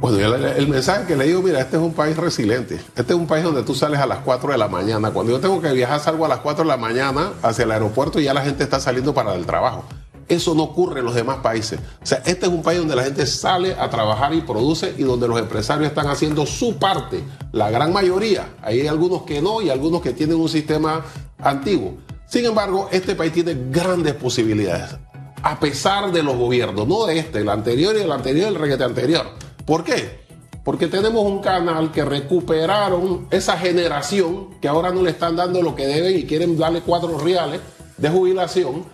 Bueno, 0.01 0.17
el, 0.17 0.67
mensaje 0.67 1.05
que 1.05 1.15
le 1.15 1.25
digo, 1.25 1.43
mira, 1.43 1.59
este 1.59 1.77
es 1.77 1.81
un 1.81 1.93
país 1.93 2.17
resiliente. 2.17 2.81
Este 2.95 3.13
es 3.13 3.19
un 3.19 3.27
país 3.27 3.43
donde 3.43 3.61
tú 3.61 3.75
sales 3.75 3.99
a 3.99 4.07
las 4.07 4.19
4 4.19 4.51
de 4.51 4.57
la 4.57 4.67
mañana. 4.67 5.11
Cuando 5.11 5.31
yo 5.31 5.39
tengo 5.39 5.61
que 5.61 5.71
viajar, 5.73 5.99
salgo 5.99 6.25
a 6.25 6.27
las 6.27 6.39
4 6.39 6.63
de 6.63 6.67
la 6.67 6.77
mañana 6.77 7.33
hacia 7.43 7.65
el 7.65 7.71
aeropuerto 7.71 8.19
y 8.19 8.23
ya 8.23 8.33
la 8.33 8.41
gente 8.41 8.63
está 8.63 8.79
saliendo 8.79 9.13
para 9.13 9.35
el 9.35 9.45
trabajo. 9.45 9.83
Eso 10.31 10.55
no 10.55 10.63
ocurre 10.63 10.99
en 10.99 11.05
los 11.05 11.13
demás 11.13 11.39
países. 11.39 11.77
O 12.01 12.05
sea, 12.05 12.23
este 12.25 12.45
es 12.45 12.51
un 12.51 12.63
país 12.63 12.79
donde 12.79 12.95
la 12.95 13.03
gente 13.03 13.25
sale 13.25 13.73
a 13.73 13.89
trabajar 13.89 14.33
y 14.33 14.39
produce 14.39 14.95
y 14.97 15.03
donde 15.03 15.27
los 15.27 15.37
empresarios 15.37 15.89
están 15.89 16.07
haciendo 16.07 16.45
su 16.45 16.77
parte. 16.77 17.21
La 17.51 17.69
gran 17.69 17.91
mayoría. 17.91 18.55
Hay 18.61 18.87
algunos 18.87 19.23
que 19.23 19.41
no 19.41 19.61
y 19.61 19.69
algunos 19.69 20.01
que 20.01 20.13
tienen 20.13 20.37
un 20.37 20.47
sistema 20.47 21.03
antiguo. 21.37 21.95
Sin 22.27 22.45
embargo, 22.45 22.87
este 22.93 23.13
país 23.13 23.33
tiene 23.33 23.57
grandes 23.69 24.13
posibilidades. 24.13 24.95
A 25.43 25.59
pesar 25.59 26.13
de 26.13 26.23
los 26.23 26.37
gobiernos, 26.37 26.87
no 26.87 27.05
de 27.07 27.19
este, 27.19 27.39
el 27.39 27.49
anterior 27.49 27.93
y 27.97 28.01
el 28.01 28.11
anterior, 28.11 28.47
el 28.47 28.55
reguete 28.55 28.85
anterior 28.85 29.25
¿Por 29.65 29.83
qué? 29.83 30.21
Porque 30.63 30.87
tenemos 30.87 31.25
un 31.25 31.39
canal 31.39 31.91
que 31.91 32.05
recuperaron 32.05 33.27
esa 33.31 33.57
generación 33.57 34.59
que 34.61 34.67
ahora 34.67 34.91
no 34.91 35.01
le 35.01 35.09
están 35.09 35.35
dando 35.35 35.61
lo 35.61 35.75
que 35.75 35.87
deben 35.87 36.17
y 36.17 36.23
quieren 36.23 36.57
darle 36.57 36.81
cuatro 36.81 37.17
reales 37.17 37.59
de 37.97 38.09
jubilación. 38.09 38.85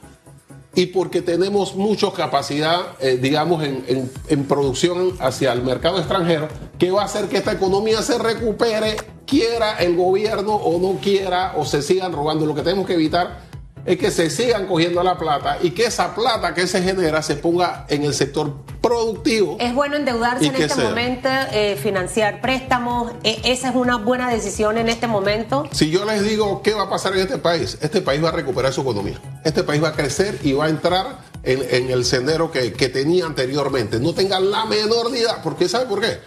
Y 0.77 0.85
porque 0.85 1.23
tenemos 1.23 1.75
mucha 1.75 2.11
capacidad, 2.11 2.93
eh, 2.99 3.17
digamos, 3.19 3.63
en, 3.63 4.11
en 4.27 4.43
producción 4.43 5.13
hacia 5.19 5.51
el 5.51 5.63
mercado 5.63 5.97
extranjero, 5.97 6.49
que 6.77 6.91
va 6.91 7.01
a 7.01 7.05
hacer 7.05 7.25
que 7.29 7.37
esta 7.37 7.51
economía 7.51 8.03
se 8.03 8.19
recupere, 8.19 8.95
quiera 9.25 9.77
el 9.77 9.95
gobierno 9.95 10.53
o 10.53 10.79
no 10.79 10.99
quiera, 10.99 11.53
o 11.57 11.65
se 11.65 11.81
sigan 11.81 12.13
robando. 12.13 12.45
Lo 12.45 12.53
que 12.53 12.61
tenemos 12.61 12.85
que 12.85 12.93
evitar 12.93 13.46
es 13.87 13.97
que 13.97 14.11
se 14.11 14.29
sigan 14.29 14.67
cogiendo 14.67 15.01
la 15.01 15.17
plata 15.17 15.59
y 15.61 15.71
que 15.71 15.85
esa 15.85 16.13
plata 16.13 16.53
que 16.53 16.67
se 16.67 16.83
genera 16.83 17.21
se 17.23 17.37
ponga 17.37 17.85
en 17.87 18.03
el 18.03 18.13
sector 18.13 18.53
productivo. 18.81 19.55
Es 19.61 19.73
bueno 19.73 19.95
endeudarse 19.95 20.45
en 20.45 20.55
este 20.55 20.83
momento, 20.83 21.29
eh, 21.53 21.79
financiar 21.81 22.41
préstamos. 22.41 23.13
E, 23.23 23.39
¿Esa 23.45 23.69
es 23.69 23.75
una 23.75 23.95
buena 23.95 24.29
decisión 24.29 24.77
en 24.77 24.89
este 24.89 25.07
momento? 25.07 25.69
Si 25.71 25.89
yo 25.89 26.03
les 26.03 26.21
digo 26.21 26.61
qué 26.61 26.73
va 26.73 26.83
a 26.83 26.89
pasar 26.89 27.13
en 27.13 27.19
este 27.19 27.37
país, 27.37 27.77
este 27.79 28.01
país 28.01 28.21
va 28.21 28.27
a 28.27 28.33
recuperar 28.33 28.73
su 28.73 28.81
economía. 28.81 29.21
Este 29.45 29.63
país 29.63 29.81
va 29.81 29.89
a 29.89 29.93
crecer 29.93 30.37
y 30.43 30.51
va 30.51 30.65
a 30.65 30.69
entrar 30.69 31.19
en, 31.43 31.89
el 31.89 32.03
sendero 32.03 32.51
que, 32.51 32.73
que, 32.73 32.89
tenía 32.89 33.25
anteriormente. 33.25 34.01
No 34.01 34.13
tengan 34.13 34.51
la 34.51 34.65
menor 34.65 35.11
idea. 35.11 35.41
porque 35.41 35.69
¿sabe 35.69 35.85
por 35.85 36.01
qué? 36.01 36.19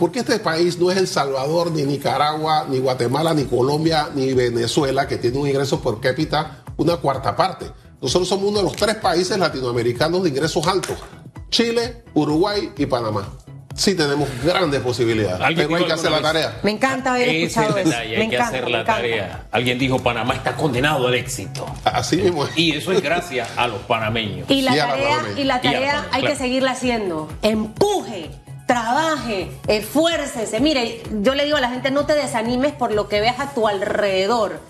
Porque 0.00 0.20
este 0.20 0.38
país 0.38 0.78
no 0.78 0.90
es 0.90 0.96
El 0.96 1.08
Salvador, 1.08 1.72
ni 1.72 1.82
Nicaragua, 1.82 2.66
ni 2.70 2.78
Guatemala, 2.78 3.34
ni 3.34 3.44
Colombia, 3.44 4.08
ni 4.14 4.32
Venezuela, 4.32 5.06
que 5.08 5.18
tiene 5.18 5.38
un 5.38 5.48
ingreso 5.48 5.80
por 5.80 6.00
cápita 6.00 6.59
una 6.80 6.96
cuarta 6.96 7.36
parte. 7.36 7.66
Nosotros 8.00 8.28
somos 8.28 8.48
uno 8.48 8.58
de 8.58 8.64
los 8.64 8.74
tres 8.74 8.96
países 8.96 9.38
latinoamericanos 9.38 10.22
de 10.22 10.30
ingresos 10.30 10.66
altos. 10.66 10.96
Chile, 11.50 12.04
Uruguay 12.14 12.72
y 12.76 12.86
Panamá. 12.86 13.28
Sí 13.74 13.94
tenemos 13.94 14.28
grandes 14.42 14.80
posibilidades, 14.80 15.38
pero 15.56 15.76
hay 15.76 15.84
que 15.84 15.92
hacer 15.92 16.10
la 16.10 16.22
tarea. 16.22 16.58
Me 16.62 16.72
encanta 16.72 17.12
haber 17.14 17.28
escuchado 17.28 17.76
eso. 17.76 17.96
hay 17.96 18.28
que 18.28 18.38
hacer 18.38 18.68
la 18.68 18.84
tarea. 18.84 19.46
Alguien 19.50 19.78
dijo, 19.78 19.98
Panamá 19.98 20.34
está 20.34 20.56
condenado 20.56 21.06
al 21.06 21.14
éxito. 21.14 21.66
Así 21.84 22.16
mismo 22.16 22.44
es. 22.44 22.56
Y 22.56 22.72
eso 22.72 22.92
es 22.92 23.02
gracias 23.02 23.48
a 23.56 23.68
los 23.68 23.80
panameños. 23.82 24.50
Y 24.50 24.62
la 24.62 24.74
tarea, 24.74 25.24
y 25.36 25.44
la 25.44 25.60
tarea 25.60 26.06
hay 26.10 26.22
que 26.22 26.36
seguirla 26.36 26.72
haciendo. 26.72 27.28
Empuje 27.42 28.30
trabaje, 28.66 29.50
esfuércese. 29.66 30.60
Mire, 30.60 31.02
yo 31.22 31.34
le 31.34 31.44
digo 31.44 31.56
a 31.56 31.60
la 31.60 31.70
gente, 31.70 31.90
no 31.90 32.06
te 32.06 32.14
desanimes 32.14 32.72
por 32.72 32.92
lo 32.92 33.08
que 33.08 33.20
veas 33.20 33.40
a 33.40 33.52
tu 33.52 33.66
alrededor. 33.66 34.60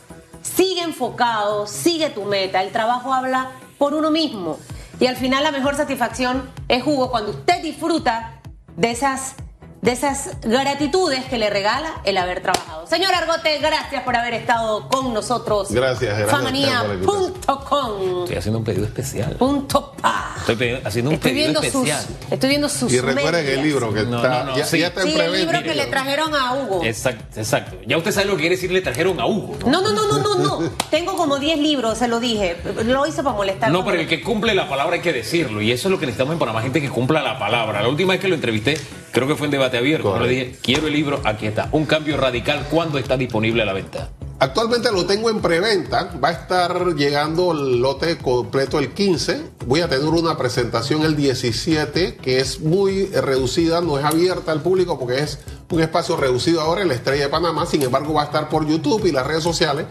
Sigue 0.43 0.83
enfocado, 0.83 1.67
sigue 1.67 2.11
tu 2.11 2.25
meta. 2.25 2.63
El 2.63 2.73
trabajo 2.73 3.13
habla 3.13 3.51
por 3.79 3.95
uno 3.95 4.11
mismo. 4.11 4.59
Y 4.99 5.07
al 5.07 5.17
final 5.17 5.43
la 5.43 5.53
mejor 5.53 5.77
satisfacción 5.77 6.51
es 6.69 6.87
Hugo 6.87 7.11
cuando 7.11 7.31
usted 7.31 7.63
disfruta 7.63 8.41
de 8.77 8.91
esas, 8.91 9.35
de 9.83 9.93
esas 9.93 10.31
gratitudes 10.43 11.25
que 11.25 11.39
le 11.39 11.49
regala 11.49 12.03
el 12.05 12.19
haber 12.19 12.43
trabajado. 12.43 12.87
Señor 12.87 13.15
Argote, 13.15 13.59
gracias 13.61 14.03
por 14.03 14.15
haber 14.15 14.35
estado 14.35 14.89
con 14.89 15.15
nosotros. 15.15 15.71
Gracias, 15.71 16.19
gracias. 16.19 16.31
Famanía.com. 16.31 18.23
Estoy 18.25 18.37
haciendo 18.37 18.59
un 18.59 18.65
pedido 18.65 18.85
especial. 18.85 19.37
Punto 19.37 19.93
pa. 20.01 20.35
Estoy 20.47 20.79
haciendo 20.85 21.11
un 21.11 21.15
Estoy 21.15 21.33
pedido 21.33 21.61
viendo 21.61 21.61
sus, 21.63 21.89
especial. 21.89 22.05
estoy 22.31 22.49
viendo 22.49 22.69
sus 22.69 22.93
Y 22.93 23.01
recuerden 23.01 23.47
el 23.47 23.63
libro 23.63 23.93
que 23.93 24.03
No, 24.03 24.17
está, 24.17 24.45
no, 24.45 24.51
no, 24.51 24.57
ya, 24.57 24.65
sí. 24.65 24.79
ya 24.81 24.89
está 24.89 25.03
en 25.03 25.09
Sí, 25.09 25.19
el 25.19 25.33
libro 25.33 25.63
que 25.63 25.75
le 25.75 25.87
trajeron 25.87 26.35
a 26.35 26.55
Hugo. 26.55 26.85
Exacto, 26.85 27.41
exacto. 27.41 27.77
Ya 27.87 27.97
usted 27.97 28.13
sabe 28.13 28.27
lo 28.27 28.35
que 28.35 28.41
quiere 28.41 28.57
decir 28.57 28.71
le 28.71 28.83
trajeron 28.83 29.19
a 29.21 29.27
Hugo. 29.27 29.57
¿no? 29.65 29.81
No, 29.81 29.81
no, 29.81 29.93
no, 29.93 30.19
no, 30.19 30.35
no, 30.37 30.61
no. 30.61 30.71
Tengo 30.91 31.17
como 31.17 31.39
10 31.39 31.59
libros, 31.59 31.99
se 31.99 32.09
lo 32.09 32.21
dije. 32.21 32.57
Lo 32.85 33.07
hice 33.07 33.23
para 33.23 33.37
molestar. 33.37 33.71
No, 33.71 33.85
pero 33.85 33.99
el 34.01 34.07
que 34.09 34.21
cumple 34.23 34.55
la 34.55 34.69
palabra 34.69 34.97
hay 34.97 35.03
que 35.03 35.13
decirlo. 35.13 35.63
Y 35.63 35.73
eso 35.73 35.89
es 35.89 35.93
lo 35.93 35.99
que 35.99 36.07
necesitamos 36.07 36.35
en 36.35 36.39
Panamá, 36.39 36.61
gente 36.63 36.81
que 36.81 36.91
cumpla 36.91 37.23
la 37.23 37.39
palabra. 37.39 37.81
La 37.83 37.89
última 37.89 38.13
vez 38.13 38.21
que 38.21 38.29
lo 38.29 38.35
entrevisté, 38.35 38.79
creo 39.13 39.29
que 39.29 39.37
fue 39.37 39.47
en 39.47 39.53
debate 39.53 39.79
abierto. 39.79 40.11
cuando 40.11 40.27
Le 40.27 40.33
dije, 40.33 40.57
quiero 40.63 40.87
el 40.87 40.93
libro, 40.93 41.21
aquí 41.25 41.47
está. 41.47 41.69
Un 41.73 41.87
cambio 41.87 42.17
radical, 42.17 42.67
¿cuándo 42.71 42.99
está 42.99 43.17
disponible 43.17 43.63
a 43.63 43.67
la 43.67 43.73
venta? 43.73 44.11
Actualmente 44.41 44.91
lo 44.91 45.05
tengo 45.05 45.29
en 45.29 45.43
preventa. 45.43 46.13
Va 46.23 46.29
a 46.29 46.33
estar 46.33 46.95
llegando 46.95 47.53
el 47.53 47.83
lote 47.83 48.17
completo 48.17 48.79
el 48.79 48.93
15. 48.95 49.43
Voy 49.67 49.83
a 49.83 49.89
tener 49.89 50.09
una 50.09 50.39
presentación 50.39 51.03
el 51.03 51.15
17 51.15 52.17
que 52.17 52.41
es 52.41 52.61
muy 52.61 53.07
reducida, 53.09 53.83
no 53.83 53.99
es 53.99 54.05
abierta 54.05 54.51
al 54.53 54.63
público 54.63 54.99
porque 54.99 55.19
es 55.19 55.41
un 55.71 55.81
espacio 55.83 56.17
reducido 56.17 56.63
ahora 56.63 56.81
en 56.81 56.89
la 56.89 56.95
Estrella 56.95 57.25
de 57.25 57.29
Panamá. 57.29 57.67
Sin 57.67 57.83
embargo, 57.83 58.15
va 58.15 58.23
a 58.23 58.25
estar 58.25 58.49
por 58.49 58.67
YouTube 58.67 59.05
y 59.05 59.13
las 59.13 59.27
redes 59.27 59.43
sociales, 59.43 59.85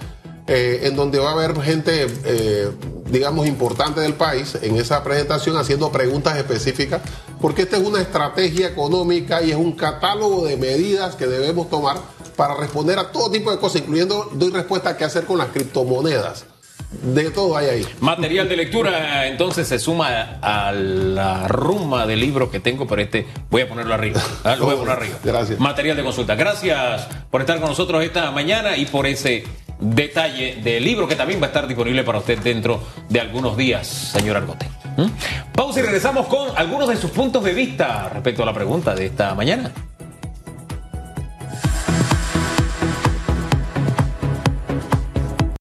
eh, 0.47 0.79
en 0.82 0.95
donde 0.95 1.19
va 1.19 1.29
a 1.29 1.34
haber 1.34 1.62
gente, 1.62 2.08
eh, 2.25 2.71
digamos, 3.10 3.48
importante 3.48 4.02
del 4.02 4.13
país 4.13 4.58
en 4.62 4.76
esa 4.78 5.04
presentación 5.04 5.58
haciendo 5.58 5.91
preguntas 5.91 6.38
específicas, 6.38 7.02
porque 7.41 7.63
esta 7.63 7.78
es 7.78 7.84
una 7.84 8.02
estrategia 8.02 8.67
económica 8.67 9.41
y 9.41 9.52
es 9.52 9.58
un 9.58 9.74
catálogo 9.74 10.45
de 10.45 10.58
medidas 10.58 11.15
que 11.15 11.28
debemos 11.28 11.69
tomar 11.69 11.98
para 12.36 12.56
responder 12.56 13.00
a 13.00 13.12
todo 13.12 13.32
tipo 13.32 13.52
de 13.52 13.58
cosas, 13.58 13.82
incluyendo 13.82 14.30
doy 14.34 14.52
respuesta 14.52 14.91
a 14.91 14.98
qué 14.98 15.06
hacer 15.06 15.26
con 15.26 15.38
las 15.38 15.50
criptomonedas. 15.50 16.45
De 16.91 17.30
todo 17.30 17.56
hay 17.56 17.67
ahí. 17.67 17.88
Material 18.00 18.50
de 18.50 18.58
lectura, 18.58 19.28
entonces 19.28 19.67
se 19.67 19.78
suma 19.78 20.39
a 20.41 20.72
la 20.72 21.48
rumba 21.48 22.08
de 22.08 22.15
libros 22.15 22.50
que 22.50 22.60
tengo, 22.60 22.88
pero 22.88 23.02
este 23.04 23.28
voy 23.52 23.62
a 23.62 23.69
ponerlo 23.69 23.93
arriba. 23.93 24.19
¿ah? 24.43 24.56
Lo 24.56 24.65
voy 24.65 24.74
a 24.74 24.78
poner 24.78 24.93
arriba. 24.93 25.19
Gracias. 25.24 25.60
Material 25.60 25.98
de 25.98 26.04
consulta. 26.04 26.34
Gracias 26.34 27.08
por 27.30 27.41
estar 27.41 27.60
con 27.60 27.69
nosotros 27.69 28.04
esta 28.04 28.32
mañana 28.32 28.76
y 28.76 28.88
por 28.88 29.06
ese 29.06 29.43
detalle 29.79 30.57
del 30.61 30.83
libro 30.83 31.07
que 31.07 31.15
también 31.15 31.41
va 31.41 31.45
a 31.45 31.47
estar 31.47 31.67
disponible 31.67 32.03
para 32.03 32.19
usted 32.19 32.39
dentro 32.39 32.83
de 33.07 33.19
algunos 33.19 33.55
días, 33.55 33.87
señor 33.87 34.37
Argote. 34.37 34.67
¿Mm? 34.97 35.07
Pausa 35.53 35.79
y 35.79 35.83
regresamos 35.83 36.27
con 36.27 36.49
algunos 36.57 36.89
de 36.89 36.97
sus 36.97 37.11
puntos 37.11 37.43
de 37.43 37.53
vista 37.53 38.09
respecto 38.09 38.43
a 38.43 38.45
la 38.45 38.53
pregunta 38.53 38.93
de 38.93 39.05
esta 39.05 39.33
mañana. 39.35 39.71